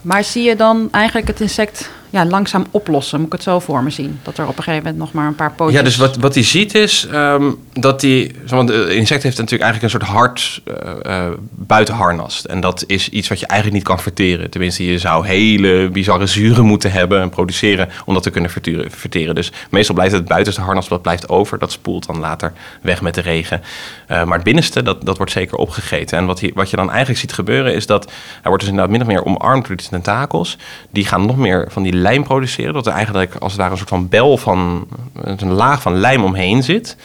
[0.00, 3.18] Maar zie je dan eigenlijk het insect ja, langzaam oplossen.
[3.18, 4.20] Moet ik het zo voor me zien?
[4.22, 5.78] Dat er op een gegeven moment nog maar een paar pootjes...
[5.78, 8.32] Ja, dus wat, wat hij ziet is um, dat die...
[8.46, 10.74] Want de insect heeft natuurlijk eigenlijk een soort hard uh,
[11.06, 12.50] uh.
[12.50, 14.50] En dat is iets wat je eigenlijk niet kan verteren.
[14.50, 17.88] Tenminste, je zou hele bizarre zuren moeten hebben en produceren...
[18.04, 18.50] om dat te kunnen
[18.88, 19.34] verteren.
[19.34, 21.58] Dus meestal blijft het buitenste harnas dat blijft over.
[21.58, 23.62] Dat spoelt dan later weg met de regen.
[24.10, 26.18] Uh, maar het binnenste, dat, dat wordt zeker opgegeten.
[26.18, 28.04] En wat, wat je dan eigenlijk ziet gebeuren is dat...
[28.04, 30.58] Hij wordt dus inderdaad min of meer omarmd door die tentakels.
[30.90, 32.72] Die gaan nog meer van die lijm produceren.
[32.72, 34.88] Dat er eigenlijk als ware een soort van bel van
[35.24, 36.96] een laag van lijm omheen zit.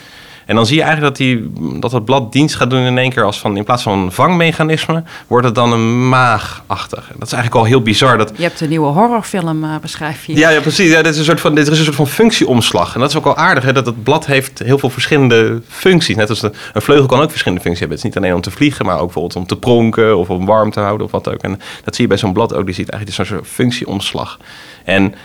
[0.45, 3.09] En dan zie je eigenlijk dat, die, dat het blad dienst gaat doen in één
[3.09, 7.11] keer als van in plaats van een vangmechanisme, wordt het dan een maagachtig.
[7.13, 8.17] Dat is eigenlijk al heel bizar.
[8.17, 8.31] Dat...
[8.35, 10.35] Je hebt een nieuwe horrorfilm, uh, beschrijf je.
[10.35, 10.91] Ja, ja precies.
[10.91, 12.93] Ja, dit is een soort van, dit is een soort van functieomslag.
[12.93, 16.15] En dat is ook wel aardig, hè, dat het blad heeft heel veel verschillende functies.
[16.15, 17.97] Net als de, een vleugel kan ook verschillende functies hebben.
[17.97, 20.45] Het is niet alleen om te vliegen, maar ook bijvoorbeeld om te pronken of om
[20.45, 21.41] warm te houden of wat ook.
[21.41, 22.65] En dat zie je bij zo'n blad ook.
[22.65, 24.39] Die ziet eigenlijk een soort functieomslag.
[24.83, 25.15] En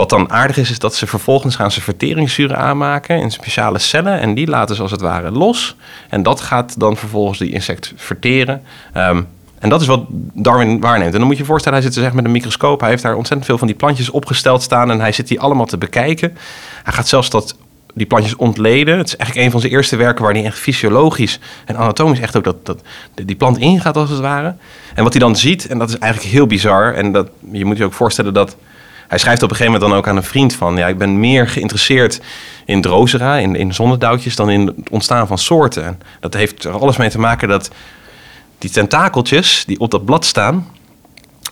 [0.00, 4.20] wat dan aardig is, is dat ze vervolgens gaan ze verteringszuren aanmaken in speciale cellen.
[4.20, 5.76] En die laten ze als het ware los.
[6.08, 8.62] En dat gaat dan vervolgens die insect verteren.
[8.96, 11.12] Um, en dat is wat Darwin waarneemt.
[11.12, 12.80] En dan moet je je voorstellen, hij zit dus echt met een microscoop.
[12.80, 14.90] Hij heeft daar ontzettend veel van die plantjes opgesteld staan.
[14.90, 16.36] En hij zit die allemaal te bekijken.
[16.82, 17.56] Hij gaat zelfs dat,
[17.94, 18.98] die plantjes ontleden.
[18.98, 22.36] Het is eigenlijk een van zijn eerste werken waar hij echt fysiologisch en anatomisch echt
[22.36, 22.82] ook dat, dat,
[23.14, 24.54] die plant ingaat als het ware.
[24.94, 26.94] En wat hij dan ziet, en dat is eigenlijk heel bizar.
[26.94, 28.56] En dat, je moet je ook voorstellen dat
[29.10, 30.76] hij schrijft op een gegeven moment dan ook aan een vriend van...
[30.76, 32.20] ja, ik ben meer geïnteresseerd
[32.64, 34.36] in drozera, in, in zonnedauwtjes...
[34.36, 35.84] dan in het ontstaan van soorten.
[35.84, 37.70] En dat heeft er alles mee te maken dat
[38.58, 40.66] die tentakeltjes die op dat blad staan...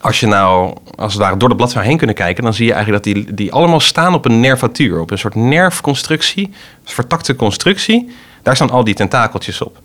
[0.01, 2.45] als je nou als het ware door het blad heen kunnen kijken...
[2.45, 5.01] dan zie je eigenlijk dat die, die allemaal staan op een nervatuur.
[5.01, 8.11] Op een soort nerfconstructie, een vertakte constructie.
[8.43, 9.81] Daar staan al die tentakeltjes op.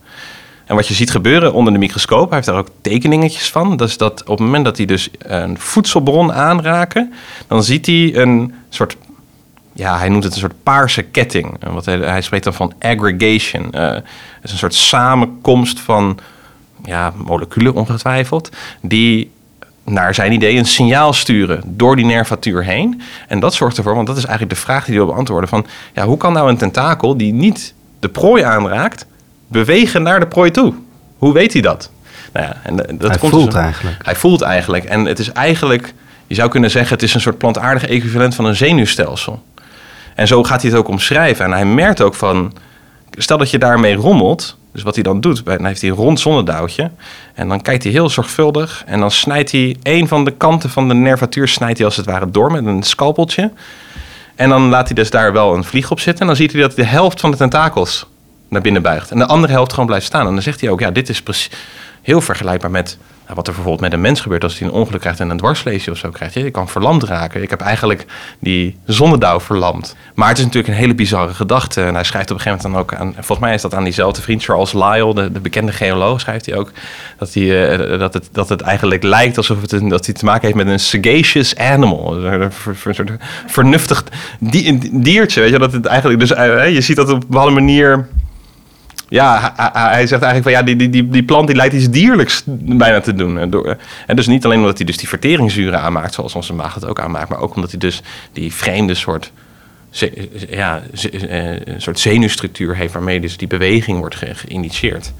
[0.65, 3.77] En wat je ziet gebeuren onder de microscoop, hij heeft daar ook tekeningetjes van.
[3.77, 7.13] Dat is dat op het moment dat hij dus een voedselbron aanraken,
[7.47, 8.97] dan ziet hij een soort,
[9.73, 11.57] ja, hij noemt het een soort paarse ketting.
[11.73, 13.67] Wat hij, hij spreekt dan van aggregation.
[13.71, 14.03] Uh, het
[14.43, 16.19] is een soort samenkomst van
[16.83, 18.49] ja, moleculen ongetwijfeld,
[18.81, 19.31] die
[19.83, 23.01] naar zijn idee een signaal sturen door die nervatuur heen.
[23.27, 25.65] En dat zorgt ervoor, want dat is eigenlijk de vraag die hij wil beantwoorden: van
[25.93, 29.05] ja, hoe kan nou een tentakel die niet de prooi aanraakt,
[29.53, 30.73] bewegen naar de prooi toe.
[31.17, 31.91] Hoe weet hij dat?
[32.33, 34.05] Nou ja, en dat hij komt dus voelt dus eigenlijk.
[34.05, 34.83] Hij voelt eigenlijk.
[34.83, 35.93] En het is eigenlijk,
[36.27, 39.43] je zou kunnen zeggen, het is een soort plantaardig equivalent van een zenuwstelsel.
[40.15, 41.45] En zo gaat hij het ook omschrijven.
[41.45, 42.53] En hij merkt ook van,
[43.11, 46.19] stel dat je daarmee rommelt, dus wat hij dan doet, dan heeft hij een rond
[46.19, 46.91] zonnedauwtje.
[47.33, 48.83] En dan kijkt hij heel zorgvuldig.
[48.85, 52.05] En dan snijdt hij een van de kanten van de nervatuur snijdt hij als het
[52.05, 53.51] ware door met een scalpeltje.
[54.35, 56.21] En dan laat hij dus daar wel een vlieg op zitten.
[56.21, 58.07] En dan ziet hij dat de helft van de tentakels
[58.53, 59.11] naar binnen buigt.
[59.11, 60.27] En de andere helft gewoon blijft staan.
[60.27, 61.49] En dan zegt hij ook, ja, dit is precies
[62.01, 64.99] heel vergelijkbaar met nou, wat er bijvoorbeeld met een mens gebeurt als hij een ongeluk
[64.99, 66.33] krijgt en een dwarsleesje of zo krijgt.
[66.33, 67.41] Je kan verlamd raken.
[67.41, 68.05] Ik heb eigenlijk
[68.39, 69.95] die zonnedauw verlamd.
[70.15, 71.81] Maar het is natuurlijk een hele bizarre gedachte.
[71.81, 73.83] En hij schrijft op een gegeven moment dan ook aan, volgens mij is dat aan
[73.83, 76.71] diezelfde vriend Charles Lyell, de, de bekende geoloog, schrijft hij ook,
[77.17, 80.25] dat, hij, uh, dat, het, dat het eigenlijk lijkt alsof het een, dat hij te
[80.25, 82.25] maken heeft met een sagacious animal.
[82.25, 82.51] Een
[82.93, 83.11] soort
[83.47, 84.03] vernuftig
[84.91, 85.59] diertje, weet je.
[85.59, 88.07] Dat het eigenlijk, dus uh, je ziet dat op een bepaalde manier
[89.13, 92.99] ja, hij, zegt eigenlijk van ja, die, die, die, plant die lijkt iets dierlijks bijna
[92.99, 93.37] te doen.
[94.07, 96.99] En dus niet alleen omdat hij dus die verteringszuren aanmaakt, zoals onze maag het ook
[96.99, 99.31] aanmaakt, maar ook omdat hij dus die vreemde soort,
[100.49, 105.13] ja, eh, een soort zenuwstructuur heeft waarmee dus die beweging wordt geïnitieerd.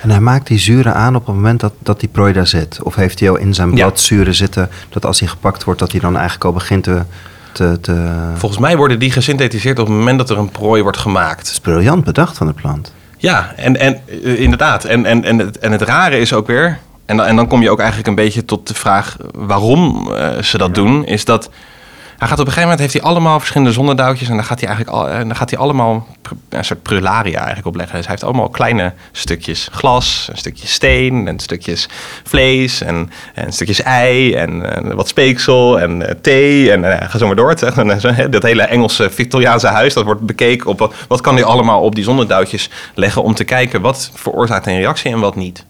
[0.00, 2.82] En hij maakt die zuren aan op het moment dat, dat die prooi daar zit?
[2.82, 5.92] Of heeft hij al in zijn blad zuren zitten dat als hij gepakt wordt, dat
[5.92, 7.02] hij dan eigenlijk al begint te,
[7.52, 8.10] te, te...
[8.34, 11.38] Volgens mij worden die gesynthetiseerd op het moment dat er een prooi wordt gemaakt.
[11.38, 12.92] Het is briljant bedacht van de plant.
[13.24, 14.84] Ja, en, en eh, inderdaad.
[14.84, 17.70] En, en, en, het, en het rare is ook weer, en, en dan kom je
[17.70, 21.50] ook eigenlijk een beetje tot de vraag waarom uh, ze dat doen, is dat
[22.24, 24.68] hij gaat op een gegeven moment heeft hij allemaal verschillende zonnedauwtjes en dan gaat hij
[24.68, 26.06] eigenlijk al, en eh, dan gaat hij allemaal
[26.48, 27.96] een soort prularia eigenlijk opleggen.
[27.96, 31.88] Dus hij heeft allemaal kleine stukjes glas, een stukje steen en stukjes
[32.24, 37.36] vlees en, en stukjes ei en, wat speeksel en thee en uh, ga zo maar
[37.36, 37.50] door.
[37.50, 41.94] En, dat hele Engelse Victoriaanse huis dat wordt bekeken op wat kan hij allemaal op
[41.94, 45.64] die zonnedauwtjes leggen om te kijken wat veroorzaakt een reactie en wat niet.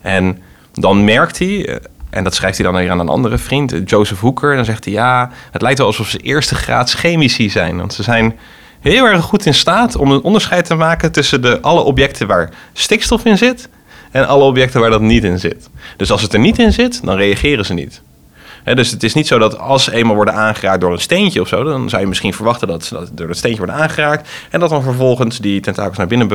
[0.00, 0.42] En
[0.72, 4.56] dan merkt hij en dat schrijft hij dan weer aan een andere vriend, Joseph Hooker.
[4.56, 7.76] Dan zegt hij, ja, het lijkt wel alsof ze eerste graads chemici zijn.
[7.76, 8.38] Want ze zijn
[8.80, 12.50] heel erg goed in staat om een onderscheid te maken tussen de, alle objecten waar
[12.72, 13.68] stikstof in zit
[14.10, 15.68] en alle objecten waar dat niet in zit.
[15.96, 18.02] Dus als het er niet in zit, dan reageren ze niet.
[18.64, 21.48] Dus het is niet zo dat als ze eenmaal worden aangeraakt door een steentje of
[21.48, 24.70] zo, dan zou je misschien verwachten dat ze door dat steentje worden aangeraakt en dat
[24.70, 26.28] dan vervolgens die tentakels naar binnen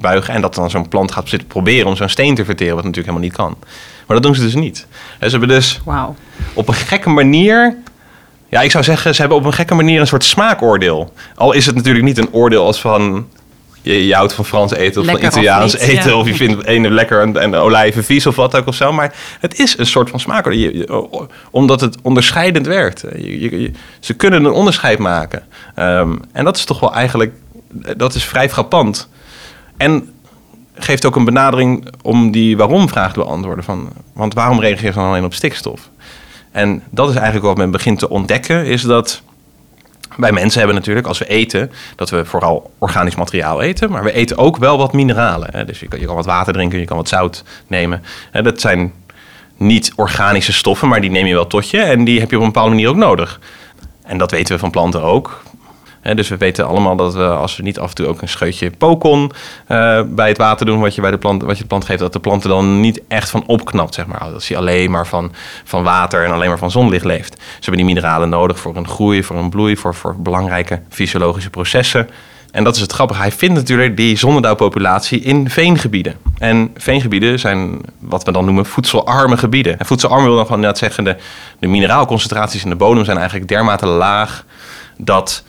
[0.00, 2.84] buigen en dat dan zo'n plant gaat zitten proberen om zo'n steen te verteren, wat
[2.84, 3.56] natuurlijk helemaal niet kan.
[4.06, 4.86] Maar dat doen ze dus niet.
[5.20, 6.16] ze hebben dus wow.
[6.54, 7.76] op een gekke manier.
[8.48, 11.12] Ja, ik zou zeggen, ze hebben op een gekke manier een soort smaakoordeel.
[11.34, 13.26] Al is het natuurlijk niet een oordeel als van.
[13.84, 16.16] Je, je houdt van Frans eten of van Italiaans eten.
[16.16, 18.92] Of je vindt het ene lekker en, en olijven vies of wat ook of zo.
[18.92, 21.28] Maar het is een soort van smaakoordeel.
[21.50, 23.04] omdat het onderscheidend werkt.
[23.16, 23.70] Je,
[24.00, 25.42] ze kunnen een onderscheid maken.
[25.76, 27.32] Um, en dat is toch wel eigenlijk.
[27.96, 29.08] Dat is vrij frappant.
[29.76, 30.08] En
[30.74, 33.64] geeft ook een benadering om die waarom-vraag te beantwoorden.
[33.64, 35.88] Van, want waarom reageert je dan alleen op stikstof?
[36.52, 39.22] En dat is eigenlijk wat men begint te ontdekken, is dat
[40.16, 44.12] wij mensen hebben natuurlijk, als we eten, dat we vooral organisch materiaal eten, maar we
[44.12, 45.66] eten ook wel wat mineralen.
[45.66, 48.02] Dus je kan, je kan wat water drinken, je kan wat zout nemen.
[48.42, 48.92] Dat zijn
[49.56, 52.42] niet organische stoffen, maar die neem je wel tot je en die heb je op
[52.42, 53.40] een bepaalde manier ook nodig.
[54.02, 55.42] En dat weten we van planten ook
[56.12, 58.70] dus we weten allemaal dat we, als we niet af en toe ook een scheutje
[58.70, 59.32] pokon
[59.68, 61.98] uh, bij het water doen, wat je, bij de plant, wat je de plant geeft,
[61.98, 63.94] dat de plant er dan niet echt van opknapt.
[63.94, 64.30] Zeg maar.
[64.32, 65.32] Dat hij alleen maar van,
[65.64, 67.34] van water en alleen maar van zonlicht leeft.
[67.34, 71.50] Ze hebben die mineralen nodig voor een groei, voor een bloei, voor, voor belangrijke fysiologische
[71.50, 72.08] processen.
[72.54, 73.20] En dat is het grappige.
[73.20, 76.16] Hij vindt natuurlijk die zonnedauwpopulatie in veengebieden.
[76.38, 79.78] En veengebieden zijn wat we dan noemen voedselarme gebieden.
[79.78, 81.16] En voedselarm wil dan gewoon net zeggen, de,
[81.58, 84.44] de mineraalconcentraties in de bodem zijn eigenlijk dermate laag
[84.96, 85.44] dat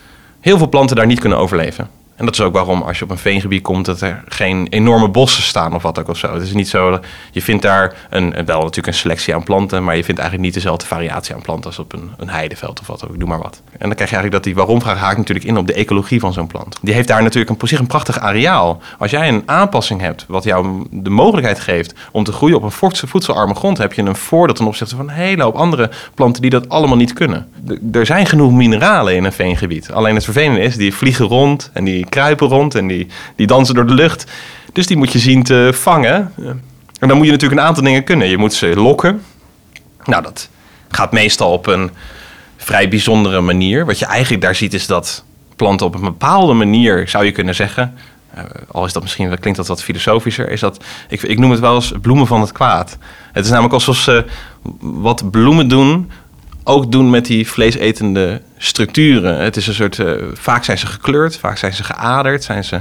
[0.46, 1.88] heel veel planten daar niet kunnen overleven.
[2.16, 5.08] En dat is ook waarom als je op een veengebied komt, dat er geen enorme
[5.08, 6.32] bossen staan of wat ook of zo.
[6.32, 7.00] Het is niet zo,
[7.30, 10.62] je vindt daar een, wel natuurlijk een selectie aan planten, maar je vindt eigenlijk niet
[10.62, 13.62] dezelfde variatie aan planten als op een, een heideveld of wat ook, doe maar wat.
[13.64, 16.32] En dan krijg je eigenlijk dat die waarom-vraag haakt natuurlijk in op de ecologie van
[16.32, 16.78] zo'n plant.
[16.82, 18.80] Die heeft daar natuurlijk een, op zich een prachtig areaal.
[18.98, 22.92] Als jij een aanpassing hebt wat jou de mogelijkheid geeft om te groeien op een
[23.06, 26.50] voedselarme grond, heb je een voordeel ten opzichte van een hele hoop andere planten die
[26.50, 27.48] dat allemaal niet kunnen.
[27.92, 29.92] er zijn genoeg mineralen in een veengebied.
[29.92, 33.74] Alleen het vervelende is, die vliegen rond en die kruipen rond en die, die dansen
[33.74, 34.26] door de lucht.
[34.72, 36.32] Dus die moet je zien te vangen.
[37.00, 38.28] En dan moet je natuurlijk een aantal dingen kunnen.
[38.28, 39.22] Je moet ze lokken.
[40.04, 40.48] Nou, dat
[40.88, 41.90] gaat meestal op een
[42.56, 43.86] vrij bijzondere manier.
[43.86, 45.24] Wat je eigenlijk daar ziet is dat
[45.56, 47.94] planten op een bepaalde manier, zou je kunnen zeggen...
[48.36, 51.60] Uh, al is dat misschien, klinkt dat wat filosofischer, is dat, ik, ik noem het
[51.60, 52.98] wel eens bloemen van het kwaad.
[53.32, 54.24] Het is namelijk alsof ze
[54.80, 56.10] wat bloemen doen
[56.64, 59.38] ook doen met die vleesetende structuren.
[59.38, 62.80] Het is een soort, uh, vaak zijn ze gekleurd, vaak zijn ze geaderd, zijn ze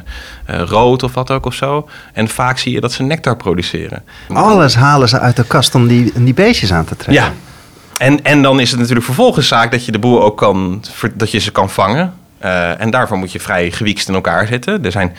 [0.49, 1.89] uh, rood of wat ook of zo.
[2.13, 4.03] En vaak zie je dat ze nectar produceren.
[4.33, 7.25] Alles halen ze uit de kast om die, die beestjes aan te trekken.
[7.25, 7.33] Ja.
[7.97, 10.83] En, en dan is het natuurlijk vervolgens zaak dat je de boer ook kan,
[11.13, 12.13] dat je ze kan vangen.
[12.43, 14.85] Uh, en daarvoor moet je vrij gewiekst in elkaar zitten.
[14.85, 15.15] Er zijn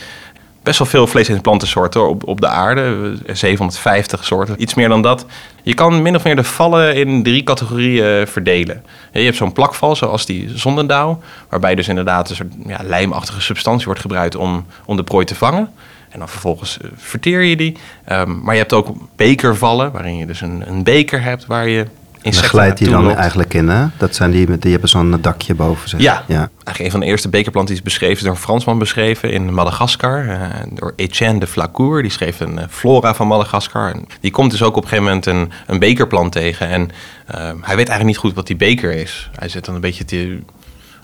[0.66, 3.14] best wel veel vlees- en plantensoorten op, op de aarde.
[3.32, 5.26] 750 soorten, iets meer dan dat.
[5.62, 8.84] Je kan min of meer de vallen in drie categorieën verdelen.
[9.12, 13.86] Je hebt zo'n plakval, zoals die zondendauw, waarbij dus inderdaad een soort ja, lijmachtige substantie
[13.86, 15.70] wordt gebruikt om, om de prooi te vangen.
[16.08, 17.76] En dan vervolgens eh, verteer je die.
[18.12, 21.86] Um, maar je hebt ook bekervallen, waarin je dus een, een beker hebt waar je
[22.26, 23.86] Insecten glijdt die dan eigenlijk in, hè?
[23.96, 26.00] Dat zijn die, die hebben zo'n dakje boven zich.
[26.00, 29.30] Ja, ja, eigenlijk een van de eerste bekerplanten die is beschreven, door een Fransman beschreven
[29.30, 30.24] in Madagaskar.
[30.24, 30.40] Uh,
[30.74, 33.92] door Etienne de Flacour, die schreef een uh, flora van Madagaskar.
[33.92, 36.68] En die komt dus ook op een gegeven moment een, een bekerplant tegen.
[36.68, 39.30] En uh, hij weet eigenlijk niet goed wat die beker is.
[39.34, 40.38] Hij zet dan een beetje te,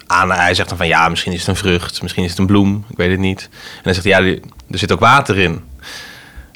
[0.07, 2.47] aan, hij zegt dan van ja, misschien is het een vrucht, misschien is het een
[2.47, 3.49] bloem, ik weet het niet.
[3.53, 4.39] En dan zegt hij ja,
[4.71, 5.61] er zit ook water in.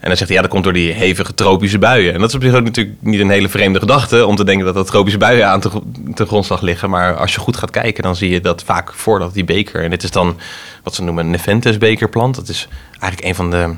[0.07, 2.14] En dan zegt hij, ja, dat komt door die hevige tropische buien.
[2.14, 4.27] En dat is op zich ook natuurlijk niet een hele vreemde gedachte...
[4.27, 5.61] om te denken dat dat tropische buien aan
[6.14, 6.90] de grondslag liggen.
[6.90, 9.83] Maar als je goed gaat kijken, dan zie je dat vaak voordat die beker...
[9.83, 10.37] en dit is dan
[10.83, 12.35] wat ze noemen een Nepenthes bekerplant.
[12.35, 13.75] Dat is eigenlijk een van de...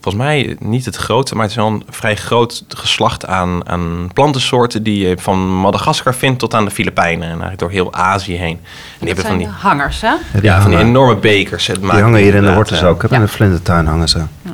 [0.00, 4.10] Volgens mij niet het grootste, maar het is wel een vrij groot geslacht aan, aan
[4.14, 4.82] plantensoorten...
[4.82, 7.22] die je van Madagaskar vindt tot aan de Filipijnen.
[7.22, 8.58] En eigenlijk door heel Azië heen.
[8.58, 10.14] En die hebben van die hangers, hè?
[10.42, 11.66] Ja, van die enorme bekers.
[11.66, 13.02] Het die hangen hier in de wortels ook.
[13.02, 14.18] In de vlindertuin hangen ze.
[14.18, 14.52] Ja.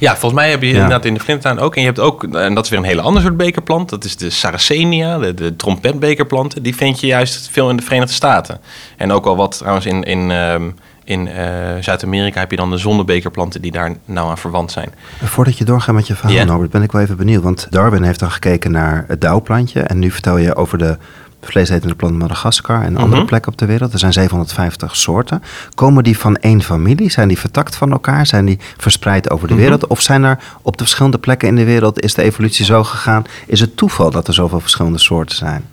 [0.00, 1.74] Ja, volgens mij heb je inderdaad in de Flintuin ook.
[1.74, 3.88] En je hebt ook, en dat is weer een hele andere soort bekerplant.
[3.88, 6.62] Dat is de Saracenia, de, de trompetbekerplanten.
[6.62, 8.60] Die vind je juist veel in de Verenigde Staten.
[8.96, 10.70] En ook al wat trouwens in, in, ehm,
[11.04, 11.34] in uh,
[11.80, 14.90] Zuid-Amerika heb je dan de zonnebekerplanten die daar nou aan verwant zijn.
[15.22, 16.46] Voordat je doorgaat met je verhaal, yeah.
[16.46, 17.42] Norbert, ben ik wel even benieuwd.
[17.42, 19.80] Want Darwin heeft dan gekeken naar het dauwplantje.
[19.80, 20.98] En nu vertel je over de
[21.42, 23.26] vleesetende plant Madagaskar en andere mhm.
[23.26, 23.92] plekken op de wereld.
[23.92, 25.42] Er zijn 750 soorten.
[25.74, 27.10] Komen die van één familie?
[27.10, 28.26] Zijn die vertakt van elkaar?
[28.26, 29.62] Zijn die verspreid over de mhm.
[29.62, 29.86] wereld?
[29.86, 33.24] Of zijn er op de verschillende plekken in de wereld, is de evolutie zo gegaan?
[33.46, 35.68] Is het toeval dat er zoveel verschillende soorten zijn?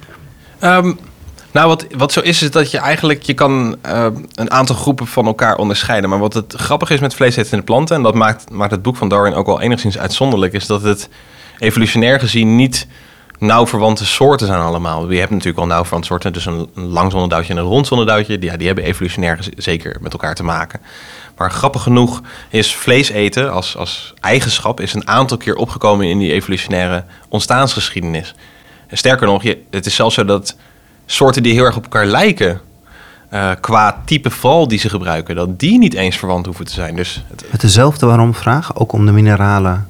[0.59, 0.93] Ehm,
[1.51, 5.07] nou, wat, wat zo is, is dat je eigenlijk je kan uh, een aantal groepen
[5.07, 6.09] van elkaar onderscheiden.
[6.09, 9.09] Maar wat het grappige is met vleesetende planten, en dat maakt, maakt het boek van
[9.09, 11.09] Darwin ook wel enigszins uitzonderlijk, is dat het
[11.59, 12.87] evolutionair gezien niet
[13.37, 15.11] nauw verwante soorten zijn allemaal.
[15.11, 18.39] Je hebt natuurlijk al nauw verwante soorten, dus een, lang zonneduitje en een rond zonneduitje.
[18.39, 20.79] Die, ja, die hebben evolutionair zeker met elkaar te maken.
[21.37, 26.17] Maar grappig genoeg is vlees eten als, als eigenschap is een aantal keer opgekomen in
[26.17, 28.35] die evolutionaire ontstaansgeschiedenis.
[28.87, 30.55] En sterker nog, je, het is zelfs zo dat
[31.05, 32.61] soorten die heel erg op elkaar lijken,
[33.33, 36.95] uh, qua type val die ze gebruiken, dat die niet eens verwant hoeven te zijn.
[36.95, 39.87] Dus het, Met dezelfde waarom vraag, ook om de mineralen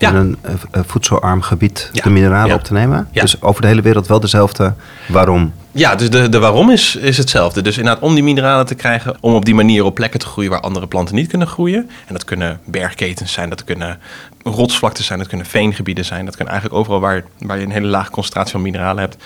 [0.00, 3.08] in een uh, voedselarm gebied de mineralen op te nemen.
[3.12, 4.74] Dus over de hele wereld wel dezelfde
[5.08, 5.52] waarom.
[5.72, 7.62] Ja, dus de, de waarom is, is hetzelfde.
[7.62, 10.50] Dus inderdaad om die mineralen te krijgen, om op die manier op plekken te groeien
[10.50, 11.90] waar andere planten niet kunnen groeien.
[12.06, 13.98] En dat kunnen bergketens zijn, dat kunnen
[14.42, 16.24] rotsvlaktes zijn, dat kunnen veengebieden zijn.
[16.24, 19.16] Dat kan eigenlijk overal waar, waar je een hele lage concentratie van mineralen hebt.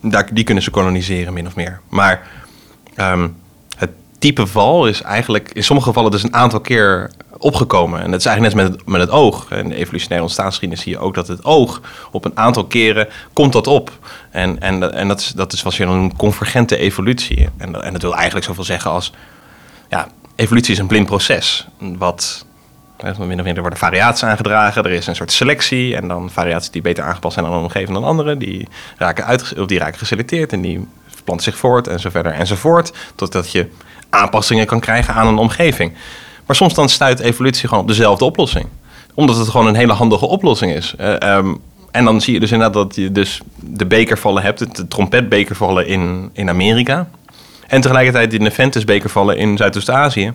[0.00, 1.80] Daar, die kunnen ze koloniseren, min of meer.
[1.88, 2.26] Maar
[2.96, 3.36] um,
[3.76, 7.10] het type val is eigenlijk in sommige gevallen dus een aantal keer
[7.42, 8.02] opgekomen.
[8.02, 9.50] En dat is eigenlijk net met het, met het oog.
[9.50, 13.52] In de evolutionaire ontstaansgeschiedenis zie je ook dat het oog op een aantal keren komt
[13.52, 13.98] dat op.
[14.30, 17.48] En, en, en dat, is, dat is wat je dan een convergente evolutie.
[17.56, 19.12] En, en dat wil eigenlijk zoveel zeggen als...
[19.88, 21.66] Ja, evolutie is een blind proces.
[21.78, 22.44] Wat
[23.02, 26.70] min of meer, er worden variaties aangedragen, er is een soort selectie en dan variaties
[26.70, 29.98] die beter aangepast zijn aan een omgeving dan andere, die raken, uit, of die raken
[29.98, 30.86] geselecteerd en die
[31.24, 33.68] planten zich voort en zo verder enzovoort, totdat je
[34.10, 35.92] aanpassingen kan krijgen aan een omgeving.
[36.52, 38.66] Maar soms dan stuit evolutie gewoon op dezelfde oplossing.
[39.14, 40.94] Omdat het gewoon een hele handige oplossing is.
[41.00, 41.60] Uh, um,
[41.90, 46.30] en dan zie je dus inderdaad dat je dus de bekervallen hebt, de trompetbekervallen in,
[46.32, 47.08] in Amerika.
[47.66, 50.32] En tegelijkertijd de Nepenthes bekervallen in Zuidoost-Azië.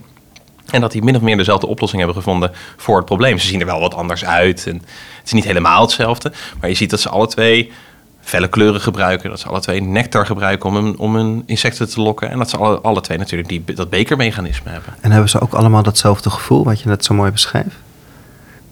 [0.70, 3.38] En dat die min of meer dezelfde oplossing hebben gevonden voor het probleem.
[3.38, 4.68] Ze zien er wel wat anders uit.
[4.68, 4.76] En
[5.18, 6.32] het is niet helemaal hetzelfde.
[6.60, 7.72] Maar je ziet dat ze alle twee
[8.28, 9.30] felle kleuren gebruiken.
[9.30, 12.30] Dat ze alle twee nectar gebruiken om een, om een insecten te lokken.
[12.30, 14.94] En dat ze alle, alle twee natuurlijk die, dat bekermechanisme hebben.
[15.02, 17.74] En hebben ze ook allemaal datzelfde gevoel, wat je net zo mooi beschreef?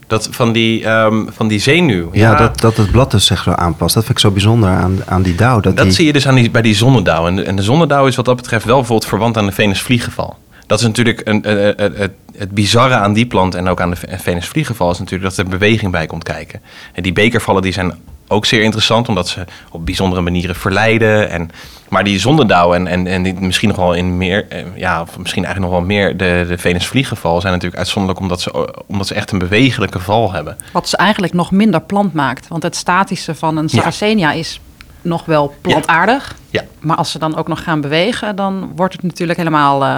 [0.07, 2.09] Dat van die, um, van die zenuw.
[2.11, 3.93] Ja, ja, Dat, dat het blad dus zich zo aanpast.
[3.93, 5.59] Dat vind ik zo bijzonder aan, aan die dauw.
[5.59, 7.27] Dat, dat zie je dus aan die, bij die zonnedauw.
[7.27, 10.37] En de, en de zonnedauw is wat dat betreft wel bijvoorbeeld verwant aan de Venusvliegenval.
[10.67, 13.97] Dat is natuurlijk een, het, het, het bizarre aan die plant en ook aan de
[14.17, 16.61] Venusvliegenval is natuurlijk dat er beweging bij komt kijken.
[16.93, 17.93] En die bekervallen die zijn
[18.27, 21.29] ook zeer interessant, omdat ze op bijzondere manieren verleiden.
[21.29, 21.49] En,
[21.89, 25.17] maar die zondendauw en, en, en die misschien nog wel in meer, eh, ja, of
[25.17, 29.13] misschien eigenlijk nog wel meer de, de Venusvliegenval zijn natuurlijk uitzonderlijk omdat ze, omdat ze
[29.13, 30.57] echt een bewegelijke val hebben.
[30.71, 32.47] Wat ze eigenlijk nog minder plant maakt.
[32.47, 34.59] Want het statische van een Sarracenia is
[35.01, 36.35] nog wel plantaardig.
[36.49, 36.63] Ja.
[36.79, 39.83] Maar als ze dan ook nog gaan bewegen, dan wordt het natuurlijk helemaal.
[39.83, 39.97] Uh,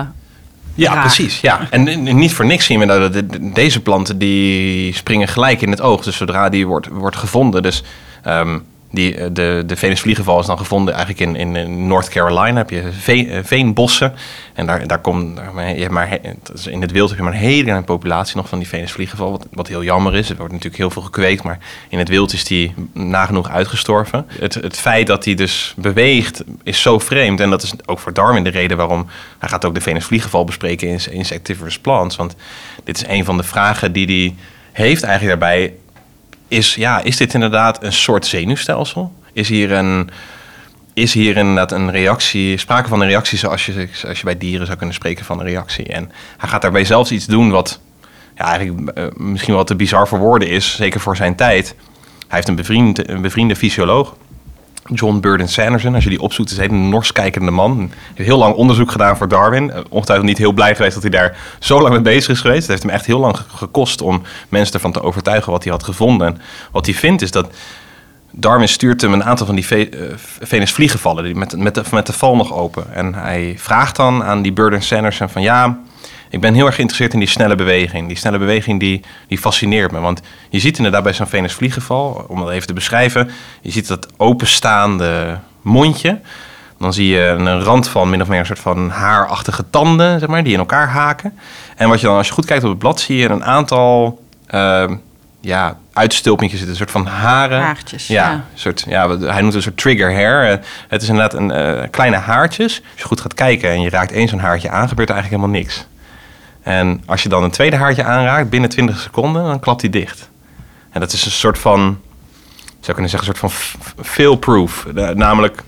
[0.77, 1.41] ja, precies.
[1.41, 1.67] Ja.
[1.69, 6.03] En niet voor niks zien we dat deze planten die springen gelijk in het oog.
[6.03, 7.61] Dus zodra die wordt, wordt gevonden.
[7.61, 7.83] Dus
[8.27, 12.57] Um, die, eh, de, de Venusvliegenval is dan gevonden eigenlijk in, in North Carolina.
[12.57, 14.13] Heb je eh, veenbossen.
[14.53, 15.53] En daar, daar komt,
[15.89, 16.19] maar,
[16.65, 19.31] in het wild heb je maar een hele kleine populatie nog van die Venusvliegenval.
[19.31, 20.29] Wat, wat heel jammer is.
[20.29, 21.43] Er wordt natuurlijk heel veel gekweekt.
[21.43, 21.59] Maar
[21.89, 24.25] in het wild is die nagenoeg uitgestorven.
[24.39, 27.39] Het, het feit dat hij dus beweegt is zo vreemd.
[27.39, 29.07] En dat is ook voor Darwin de reden waarom...
[29.37, 32.15] Hij gaat ook de Venusvliegenval bespreken in Insectivorous Plants.
[32.15, 32.35] Want
[32.83, 35.73] dit is een van de vragen die hij heeft eigenlijk daarbij
[36.47, 39.13] is, ja, is dit inderdaad een soort zenuwstelsel?
[39.33, 40.09] Is hier een,
[40.93, 44.65] is hier inderdaad een reactie, sprake van een reactie zoals je, als je bij dieren
[44.65, 45.85] zou kunnen spreken van een reactie?
[45.85, 47.79] En hij gaat daarbij zelfs iets doen wat
[48.35, 51.75] ja, eigenlijk uh, misschien wel te bizar voor woorden is, zeker voor zijn tijd.
[52.27, 54.15] Hij heeft een, bevriend, een bevriende fysioloog,
[54.93, 55.95] John Burden Sanderson.
[55.95, 57.77] Als je die opzoekt, is een Nors kijkende man.
[57.77, 59.71] Hij heeft heel lang onderzoek gedaan voor Darwin.
[59.71, 62.61] Eh, ongetwijfeld niet heel blij geweest dat hij daar zo lang mee bezig is geweest.
[62.61, 65.83] Het heeft hem echt heel lang gekost om mensen ervan te overtuigen wat hij had
[65.83, 66.27] gevonden.
[66.27, 67.49] En wat hij vindt is dat
[68.31, 72.13] Darwin stuurt hem een aantal van die ve uh, Venusvliegenvallen, met, met, de, met de
[72.13, 72.93] val nog open.
[72.93, 75.79] En hij vraagt dan aan die Burden Sanderson van ja,
[76.29, 78.07] ik ben heel erg geïnteresseerd in die snelle beweging.
[78.07, 79.99] Die snelle beweging die, die fascineert me.
[79.99, 83.29] Want je ziet inderdaad bij zo'n Venusvliegenval, om dat even te beschrijven,
[83.61, 86.19] je ziet dat openstaande mondje.
[86.79, 90.29] Dan zie je een rand van min of meer een soort van haarachtige tanden, zeg
[90.29, 91.39] maar, die in elkaar haken.
[91.75, 94.19] En wat je dan, als je goed kijkt op het blad, zie je een aantal
[94.51, 94.91] uh,
[95.41, 97.61] ja, uitstulpingjes zitten, een soort van haren.
[97.61, 98.07] Haartjes.
[98.07, 98.43] Ja, ja.
[98.53, 100.51] Soort, ja, hij noemt het een soort trigger hair.
[100.51, 102.81] Uh, het is inderdaad een uh, kleine haartjes.
[102.91, 105.43] Als je goed gaat kijken en je raakt één zo'n haartje aan, gebeurt er eigenlijk
[105.43, 105.87] helemaal niks.
[106.67, 110.29] En als je dan een tweede haartje aanraakt, binnen 20 seconden, dan klapt hij dicht.
[110.89, 111.99] En dat is een soort van,
[112.79, 114.87] zou kunnen zeggen, een soort van fail-proof.
[115.13, 115.63] Namelijk,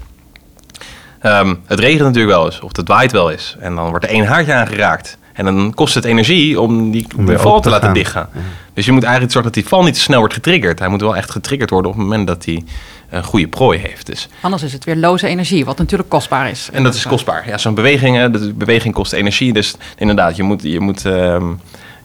[1.24, 3.56] um, het regent natuurlijk wel eens, of het waait wel eens.
[3.60, 5.18] En dan wordt er één haartje aangeraakt.
[5.34, 8.30] En dan kost het energie om die, om val te, laten dichtgaan.
[8.74, 10.80] Dus je moet eigenlijk zorgen dat die val niet te snel wordt getriggerd.
[10.80, 12.64] Hij moet wel echt getriggerd worden op het moment dat hij
[13.10, 14.06] een goede prooi heeft.
[14.06, 14.28] Dus.
[14.42, 16.70] Anders is het weer loze energie, wat natuurlijk kostbaar is.
[16.74, 17.48] En dat is kostbaar.
[17.48, 19.54] Ja, zo'n beweging, de beweging kost energie.
[19.54, 21.60] Dus inderdaad, je moet, je moet um,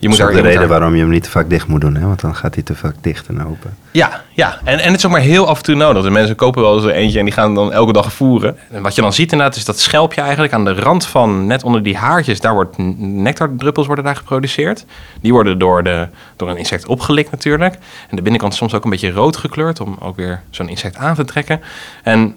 [0.05, 1.95] je moet dat is de reden waarom je hem niet te vaak dicht moet doen,
[1.95, 2.07] hè?
[2.07, 3.77] want dan gaat hij te vaak dicht en open.
[3.91, 4.59] Ja, ja.
[4.65, 6.03] En, en het is ook maar heel af en toe nodig.
[6.03, 8.57] De mensen kopen wel eens eentje en die gaan dan elke dag voeren.
[8.71, 11.63] En wat je dan ziet inderdaad is dat schelpje eigenlijk aan de rand van, net
[11.63, 14.85] onder die haartjes, daar wordt nectardruppels worden daar geproduceerd.
[15.21, 17.75] Die worden door, de, door een insect opgelikt natuurlijk.
[18.11, 20.97] En de binnenkant is soms ook een beetje rood gekleurd om ook weer zo'n insect
[20.97, 21.61] aan te trekken.
[22.03, 22.37] En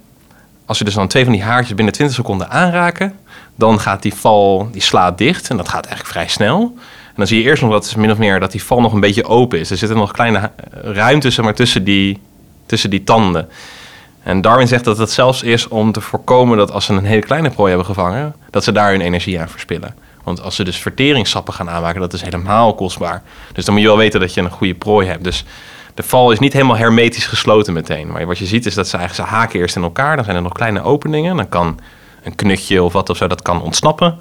[0.65, 3.13] als je dus dan twee van die haartjes binnen 20 seconden aanraken,
[3.55, 6.77] dan gaat die val, die slaat dicht en dat gaat eigenlijk vrij snel
[7.17, 9.25] dan zie je eerst nog dat min of meer dat die val nog een beetje
[9.25, 9.71] open is.
[9.71, 10.51] Er zitten nog kleine
[10.81, 12.19] ruimtes maar, tussen, die,
[12.65, 13.49] tussen die tanden.
[14.23, 17.21] En Darwin zegt dat het zelfs is om te voorkomen dat als ze een hele
[17.21, 19.95] kleine prooi hebben gevangen, dat ze daar hun energie aan verspillen.
[20.23, 23.23] Want als ze dus verteringssappen gaan aanmaken, dat is helemaal kostbaar.
[23.53, 25.23] Dus dan moet je wel weten dat je een goede prooi hebt.
[25.23, 25.45] Dus
[25.93, 28.11] de val is niet helemaal hermetisch gesloten meteen.
[28.11, 30.15] Maar wat je ziet is dat ze eigenlijk ze haken eerst in elkaar.
[30.15, 31.35] Dan zijn er nog kleine openingen.
[31.35, 31.79] Dan kan
[32.23, 34.17] een knutje of wat of zo dat kan ontsnappen.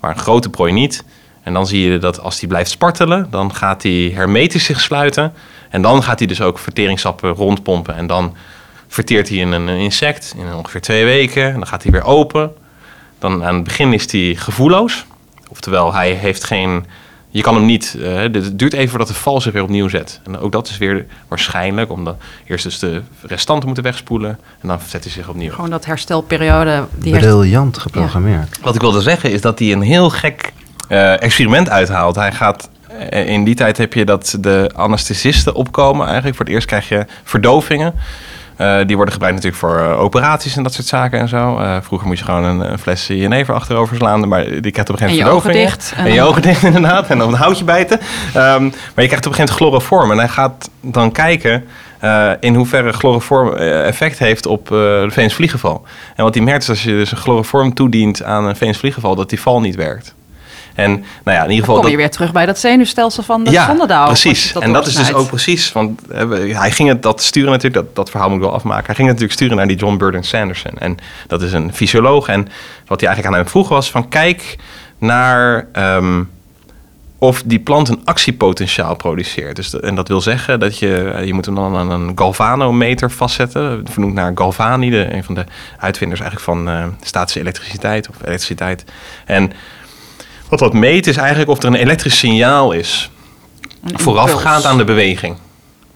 [0.00, 1.04] Maar een grote prooi niet.
[1.46, 5.32] En dan zie je dat als die blijft spartelen, dan gaat die hermetisch zich sluiten.
[5.70, 7.94] En dan gaat hij dus ook verteringssappen rondpompen.
[7.94, 8.36] En dan
[8.88, 11.44] verteert hij in een insect in ongeveer twee weken.
[11.44, 12.52] En dan gaat hij weer open.
[13.18, 15.06] Dan aan het begin is hij gevoelloos.
[15.48, 16.86] Oftewel, hij heeft geen.
[17.28, 17.96] Je kan hem niet.
[17.98, 20.20] Uh, het duurt even voordat de val zich weer opnieuw zet.
[20.24, 22.16] En ook dat is weer waarschijnlijk, omdat
[22.46, 24.38] eerst dus de restanten moeten wegspoelen.
[24.60, 25.52] En dan zet hij zich opnieuw.
[25.52, 26.84] Gewoon dat herstelperiode.
[26.98, 28.58] Die Briljant geprogrammeerd.
[28.62, 30.52] Wat ik wilde zeggen is dat hij een heel gek
[30.88, 32.16] uh, experiment uithaalt.
[32.16, 32.68] Hij gaat
[33.10, 36.36] eh, in die tijd heb je dat de anesthesisten opkomen eigenlijk.
[36.36, 37.94] Voor het eerst krijg je verdovingen.
[38.60, 41.60] Uh, die worden gebruikt natuurlijk voor operaties en dat soort zaken en zo.
[41.82, 45.08] Vroeger moest je gewoon een, een fles jenever achterover slaan, maar die krijgt op een
[45.08, 45.70] gegeven moment verdoving.
[45.70, 45.92] dicht.
[45.96, 47.98] En, en je ogen dicht inderdaad, en dan een houtje bijten.
[48.00, 51.64] Um, maar je krijgt op een gegeven moment chloroform en hij gaat dan kijken
[52.04, 55.86] uh, in hoeverre chloroform effect heeft op uh, de venusvliegenval.
[56.16, 59.28] En wat hij merkt is als je dus een chloroform toedient aan een venusvliegenval, dat
[59.28, 60.15] die val niet werkt.
[60.76, 60.90] En
[61.24, 61.74] nou ja, in ieder geval.
[61.74, 64.06] Dan kom je weer terug bij dat zenuwstelsel van de ja, zonnedaal.
[64.06, 64.52] Precies.
[64.52, 65.72] en dat is dus ook precies.
[65.72, 66.00] Want
[66.52, 68.86] hij ging het dat sturen natuurlijk, dat, dat verhaal moet ik wel afmaken.
[68.86, 70.78] Hij ging het natuurlijk sturen naar die John Burden Sanderson.
[70.78, 70.96] En
[71.26, 72.28] dat is een fysioloog.
[72.28, 72.48] En
[72.86, 74.56] wat hij eigenlijk aan hem vroeg was: van kijk
[74.98, 75.68] naar.
[75.72, 76.34] Um,
[77.18, 79.56] of die plant een actiepotentiaal produceert.
[79.56, 83.84] Dus en dat wil zeggen dat je, je moet hem dan aan een galvanometer vastzetten,
[83.90, 85.44] vernoemd naar Galvani, de, een van de
[85.78, 88.84] uitvinders eigenlijk van uh, statische elektriciteit of elektriciteit.
[89.24, 89.52] En
[90.48, 93.10] wat dat meet is eigenlijk of er een elektrisch signaal is.
[93.84, 95.36] Voorafgaand aan de beweging.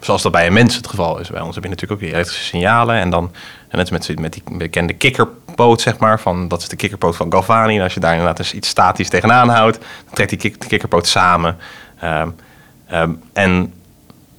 [0.00, 1.30] Zoals dat bij een mens het geval is.
[1.30, 2.96] Bij ons heb je natuurlijk ook die elektrische signalen.
[2.96, 3.32] En dan,
[3.68, 6.20] en net met, met die bekende kikkerpoot, zeg maar.
[6.20, 7.76] Van, dat is de kikkerpoot van Galvani.
[7.76, 11.06] En als je daar inderdaad eens iets statisch tegenaan houdt, dan trekt die kik, kikkerpoot
[11.06, 11.56] samen.
[12.04, 12.34] Um,
[12.92, 13.72] um, en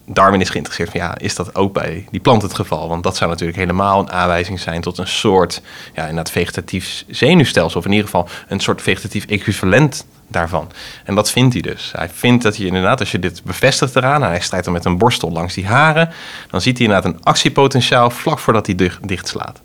[0.05, 2.87] Darwin is geïnteresseerd van ja, is dat ook bij die plant het geval?
[2.87, 5.61] Want dat zou natuurlijk helemaal een aanwijzing zijn tot een soort,
[5.93, 7.79] ja, inderdaad vegetatief zenuwstelsel.
[7.79, 10.71] Of in ieder geval een soort vegetatief equivalent daarvan.
[11.03, 11.91] En dat vindt hij dus.
[11.95, 14.85] Hij vindt dat je inderdaad, als je dit bevestigt eraan, en hij strijdt dan met
[14.85, 16.09] een borstel langs die haren,
[16.49, 19.61] dan ziet hij inderdaad een actiepotentiaal vlak voordat hij dicht, slaat.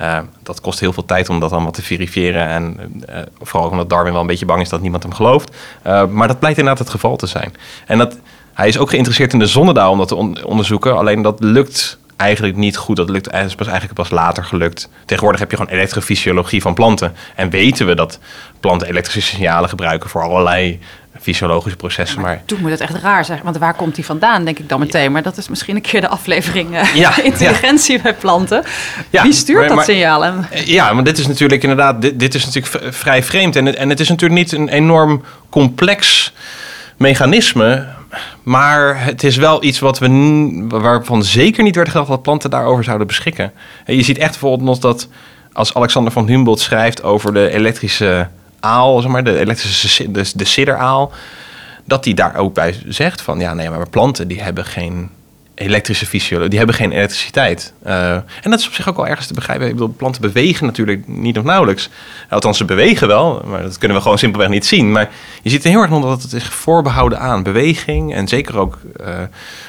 [0.00, 2.46] Uh, dat kost heel veel tijd om dat allemaal te verifiëren.
[2.46, 2.76] En
[3.08, 5.56] uh, vooral omdat Darwin wel een beetje bang is dat niemand hem gelooft.
[5.86, 7.54] Uh, maar dat blijkt inderdaad het geval te zijn.
[7.86, 8.16] En dat,
[8.54, 10.96] hij is ook geïnteresseerd in de zonnedaal om dat te onderzoeken.
[10.96, 12.96] Alleen dat lukt eigenlijk niet goed.
[12.96, 14.88] Dat lukt is pas eigenlijk pas later gelukt.
[15.04, 17.14] Tegenwoordig heb je gewoon elektrofysiologie van planten.
[17.36, 18.18] En weten we dat
[18.60, 20.80] planten elektrische signalen gebruiken voor allerlei
[21.20, 22.20] fysiologische processen.
[22.20, 23.40] maar, toen moet het echt raar zijn.
[23.44, 25.12] Want waar komt die vandaan, denk ik dan meteen.
[25.12, 28.64] Maar dat is misschien een keer de aflevering uh, ja, intelligentie bij planten.
[29.10, 30.34] Wie stuurt dat signaal?
[30.64, 33.56] Ja, maar dit is natuurlijk inderdaad, dit, dit is natuurlijk vrij vreemd.
[33.56, 36.32] En, en het is natuurlijk niet een enorm complex
[37.00, 37.86] mechanisme.
[38.42, 42.84] Maar het is wel iets wat we, waarvan zeker niet werd gedacht dat planten daarover
[42.84, 43.52] zouden beschikken.
[43.84, 45.08] En je ziet echt bijvoorbeeld nog dat
[45.52, 48.28] als Alexander van Humboldt schrijft over de elektrische
[48.60, 51.12] aal, zeg maar, de elektrische de, de sidderaal,
[51.84, 55.10] dat hij daar ook bij zegt van ja, nee, maar planten die hebben geen
[55.60, 57.72] elektrische fysiologie, die hebben geen elektriciteit.
[57.86, 59.66] Uh, en dat is op zich ook wel ergens te begrijpen.
[59.66, 61.90] Ik bedoel, planten bewegen natuurlijk niet of nauwelijks.
[62.28, 64.92] Althans, ze bewegen wel, maar dat kunnen we gewoon simpelweg niet zien.
[64.92, 65.10] Maar
[65.42, 69.06] je ziet heel erg nog dat het is voorbehouden aan beweging en zeker ook uh,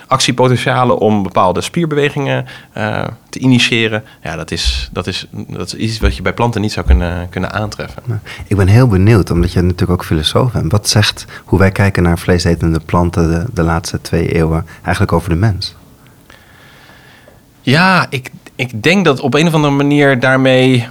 [0.07, 2.45] actiepotentialen om bepaalde spierbewegingen
[2.77, 4.03] uh, te initiëren.
[4.23, 7.29] Ja, dat is, dat, is, dat is iets wat je bij planten niet zou kunnen,
[7.29, 8.21] kunnen aantreffen.
[8.47, 10.71] Ik ben heel benieuwd, omdat je natuurlijk ook filosoof bent.
[10.71, 15.29] Wat zegt hoe wij kijken naar vleesetende planten de, de laatste twee eeuwen eigenlijk over
[15.29, 15.75] de mens?
[17.61, 20.87] Ja, ik, ik denk dat op een of andere manier daarmee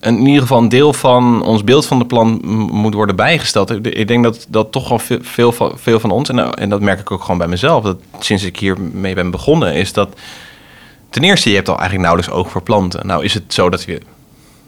[0.00, 2.40] in ieder geval een deel van ons beeld van de plan
[2.70, 3.86] moet worden bijgesteld.
[3.86, 7.00] Ik denk dat, dat toch al veel, veel, veel van ons, en, en dat merk
[7.00, 10.08] ik ook gewoon bij mezelf, dat sinds ik hiermee ben begonnen, is dat
[11.10, 13.06] ten eerste, je hebt al eigenlijk nauwelijks oog voor planten.
[13.06, 14.00] Nou is het zo dat je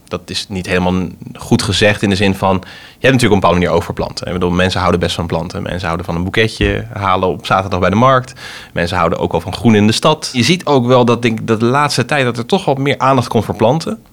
[0.07, 2.55] dat is niet helemaal goed gezegd in de zin van...
[2.55, 4.27] je hebt natuurlijk op een bepaalde manier over planten.
[4.27, 5.63] Ik bedoel, mensen houden best van planten.
[5.63, 8.33] Mensen houden van een boeketje halen op zaterdag bij de markt.
[8.73, 10.29] Mensen houden ook wel van groen in de stad.
[10.33, 12.97] Je ziet ook wel dat, denk, dat de laatste tijd dat er toch wat meer
[12.97, 14.03] aandacht komt voor planten.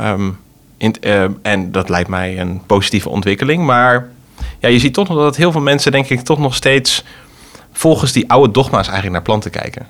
[0.00, 0.38] Um,
[0.76, 3.64] in, uh, en dat lijkt mij een positieve ontwikkeling.
[3.64, 4.08] Maar
[4.58, 7.04] ja, je ziet toch nog dat heel veel mensen, denk ik, toch nog steeds...
[7.72, 9.86] volgens die oude dogma's eigenlijk naar planten kijken.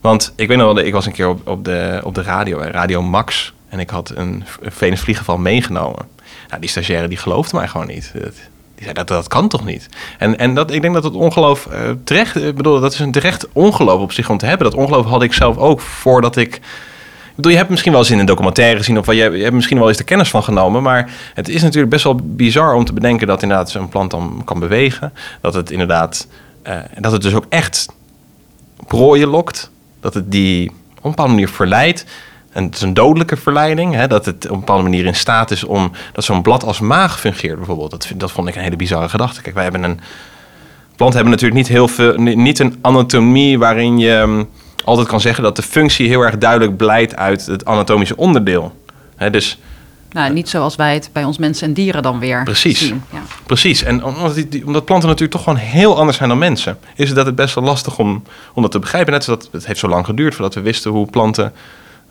[0.00, 2.58] Want ik weet nog wel, ik was een keer op, op, de, op de radio,
[2.58, 6.06] Radio Max en ik had een Venus vliegenval meegenomen.
[6.48, 8.12] Nou, die stagiaire die geloofde mij gewoon niet.
[8.12, 9.88] Die zei, dat, dat kan toch niet?
[10.18, 12.54] En, en dat, ik denk dat het ongeloof uh, terecht...
[12.54, 14.70] Bedoel, dat is een terecht ongeloof op zich om te hebben.
[14.70, 16.54] Dat ongeloof had ik zelf ook voordat ik...
[16.54, 18.98] Ik bedoel, je hebt misschien wel eens in een documentaire gezien...
[18.98, 20.82] of je, je hebt misschien wel eens de kennis van genomen...
[20.82, 23.26] maar het is natuurlijk best wel bizar om te bedenken...
[23.26, 25.12] dat inderdaad zo'n plant dan kan bewegen.
[25.40, 26.26] Dat het inderdaad...
[26.66, 27.88] Uh, dat het dus ook echt
[28.86, 29.70] prooien lokt.
[30.00, 32.04] Dat het die op een bepaalde manier verleidt.
[32.58, 33.94] En het is een dodelijke verleiding.
[33.94, 35.90] Hè, dat het op een bepaalde manier in staat is om...
[36.12, 37.90] dat zo'n blad als maag fungeert bijvoorbeeld.
[37.90, 39.42] Dat, dat vond ik een hele bizarre gedachte.
[39.42, 40.00] Kijk, wij hebben een...
[40.96, 42.14] Planten hebben natuurlijk niet heel veel...
[42.16, 44.48] niet een anatomie waarin je um,
[44.84, 45.42] altijd kan zeggen...
[45.42, 48.74] dat de functie heel erg duidelijk blijkt uit het anatomische onderdeel.
[49.16, 49.58] Hè, dus...
[50.10, 52.78] Nou, niet zoals wij het bij ons mensen en dieren dan weer Precies.
[52.78, 53.02] zien.
[53.12, 53.22] Ja.
[53.46, 53.82] Precies.
[53.82, 56.78] En omdat, die, omdat planten natuurlijk toch gewoon heel anders zijn dan mensen...
[56.94, 58.22] is het dat het best wel lastig om,
[58.54, 59.12] om dat te begrijpen.
[59.12, 61.52] Net zoals het heeft zo lang geduurd voordat we wisten hoe planten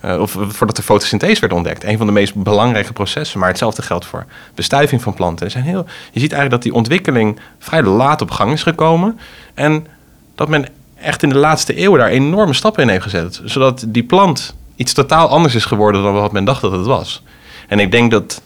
[0.05, 1.83] uh, of voordat de fotosynthese werd ontdekt.
[1.83, 3.39] Een van de meest belangrijke processen.
[3.39, 4.25] Maar hetzelfde geldt voor
[4.55, 5.45] bestuiving van planten.
[5.45, 9.19] Er zijn heel, je ziet eigenlijk dat die ontwikkeling vrij laat op gang is gekomen.
[9.53, 9.87] En
[10.35, 10.65] dat men
[11.01, 13.41] echt in de laatste eeuwen daar enorme stappen in heeft gezet.
[13.43, 17.23] Zodat die plant iets totaal anders is geworden dan wat men dacht dat het was.
[17.67, 18.41] En ik denk dat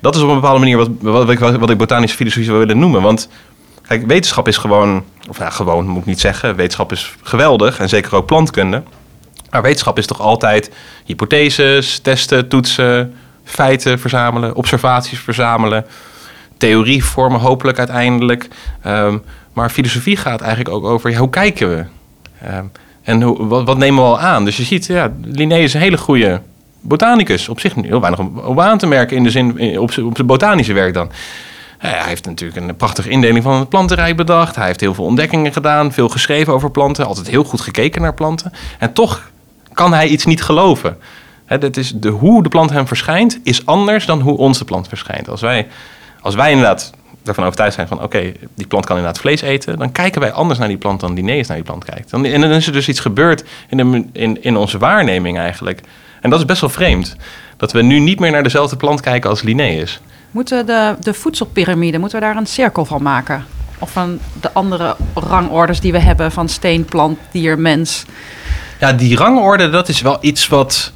[0.00, 2.78] dat is op een bepaalde manier wat, wat, ik, wat ik botanische filosofie zou willen
[2.78, 3.02] noemen.
[3.02, 3.28] Want
[3.86, 7.88] kijk, wetenschap is gewoon, of nou gewoon moet ik niet zeggen, wetenschap is geweldig en
[7.88, 8.82] zeker ook plantkunde.
[9.50, 10.70] Maar wetenschap is toch altijd
[11.04, 15.86] hypotheses, testen, toetsen, feiten verzamelen, observaties verzamelen,
[16.56, 18.48] theorie vormen hopelijk uiteindelijk.
[18.82, 19.18] Ehm,
[19.52, 21.84] maar filosofie gaat eigenlijk ook over hoe kijken we?
[22.56, 22.72] Um,
[23.02, 24.44] en hoe, wat, nemen we al aan?
[24.44, 26.40] Dus je ziet, ja, Linné is een hele goede
[26.80, 27.48] botanicus.
[27.48, 30.94] Op zich heel weinig om, aan te merken in de zin op zijn botanische werk
[30.94, 31.10] dan.
[31.78, 34.56] Hij heeft natuurlijk een prachtige indeling van het plantenrijk bedacht.
[34.56, 38.14] Hij heeft heel veel ontdekkingen gedaan, veel geschreven over planten, altijd heel goed gekeken naar
[38.14, 38.52] planten.
[38.78, 39.30] En toch
[39.72, 40.96] kan hij iets niet geloven.
[41.46, 45.28] dat is de, hoe de plant hem verschijnt, is anders dan hoe onze plant verschijnt.
[45.28, 45.66] Als wij,
[46.20, 46.92] als wij inderdaad
[47.24, 50.58] ervan overtuigd zijn van oké, die plant kan inderdaad vlees eten, dan kijken wij anders
[50.58, 52.10] naar die plant dan Linnaeus naar die plant kijkt.
[52.10, 55.80] Dan, en dan is er dus iets gebeurd in, in, in onze waarneming eigenlijk.
[56.20, 57.16] En dat is best wel vreemd.
[57.56, 60.00] Dat we nu niet meer naar dezelfde plant kijken als Linnaeus.
[60.30, 63.44] Moeten de, de voedselpyramide, moeten we daar een cirkel van maken?
[63.78, 68.04] Of van de andere rangorders die we hebben van steen, plant, dier, mens?
[68.80, 70.92] Ja, die rangorde, dat is wel iets wat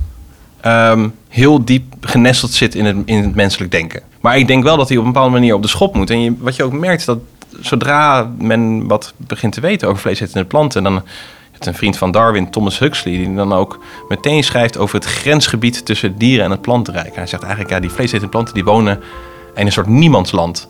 [0.61, 4.03] ehm, heel diep genesteld zit in het, in het menselijk denken.
[4.20, 6.11] Maar ik denk wel dat hij op een bepaalde manier op de schop moet.
[6.11, 7.18] En je, wat je ook merkt, dat
[7.61, 11.03] zodra men wat begint te weten over vleesetende planten, dan
[11.53, 13.78] het een vriend van Darwin, Thomas Huxley, die dan ook
[14.09, 17.16] meteen schrijft over het grensgebied tussen dieren en het plantenrijk.
[17.16, 19.01] Hij zegt eigenlijk, ja, die vleesetende planten die wonen
[19.55, 20.68] in een soort niemandsland.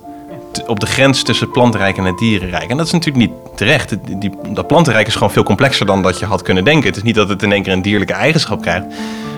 [0.66, 2.70] Op de grens tussen plantenrijk en het dierenrijk.
[2.70, 3.96] En dat is natuurlijk niet terecht.
[4.20, 6.86] Die, dat plantenrijk is gewoon veel complexer dan dat je had kunnen denken.
[6.86, 8.86] Het is niet dat het in één keer een dierlijke eigenschap krijgt.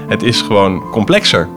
[0.09, 1.49] Het is gewoon complexer.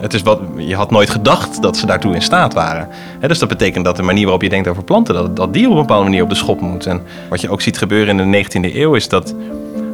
[0.00, 2.88] Het is wat, je had nooit gedacht dat ze daartoe in staat waren.
[3.20, 5.72] dus dat betekent dat de manier waarop je denkt over planten, dat, dat die op
[5.72, 6.86] een bepaalde manier op de schop moet.
[6.86, 9.34] En wat je ook ziet gebeuren in de 19e eeuw is dat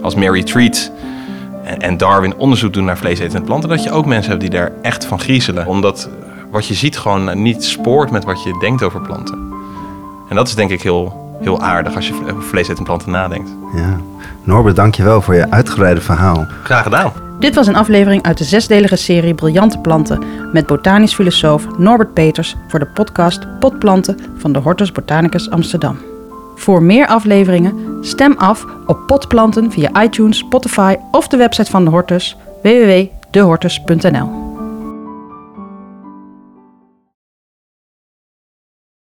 [0.02, 0.90] als Mary Treat
[1.78, 5.04] en, Darwin onderzoek doen naar vleesetende planten, dat je ook mensen hebt die daar echt
[5.04, 5.66] van griezelen.
[5.66, 6.08] Omdat
[6.56, 9.52] wat je ziet gewoon niet spoort met wat je denkt over planten.
[10.28, 13.50] En dat is denk ik heel, heel aardig als je over vleesetende planten nadenkt.
[13.74, 14.00] Ja.
[14.42, 16.46] Norbert, dankjewel voor je uitgebreide verhaal.
[16.62, 17.12] Graag gedaan.
[17.38, 22.54] Dit was een aflevering uit de zesdelige serie Briljante Planten met botanisch filosoof Norbert Peters
[22.68, 25.98] voor de podcast Potplanten van de Hortus Botanicus Amsterdam.
[26.54, 31.90] Voor meer afleveringen stem af op potplanten via iTunes, Spotify of de website van de
[31.90, 34.45] Hortus www.dehortus.nl.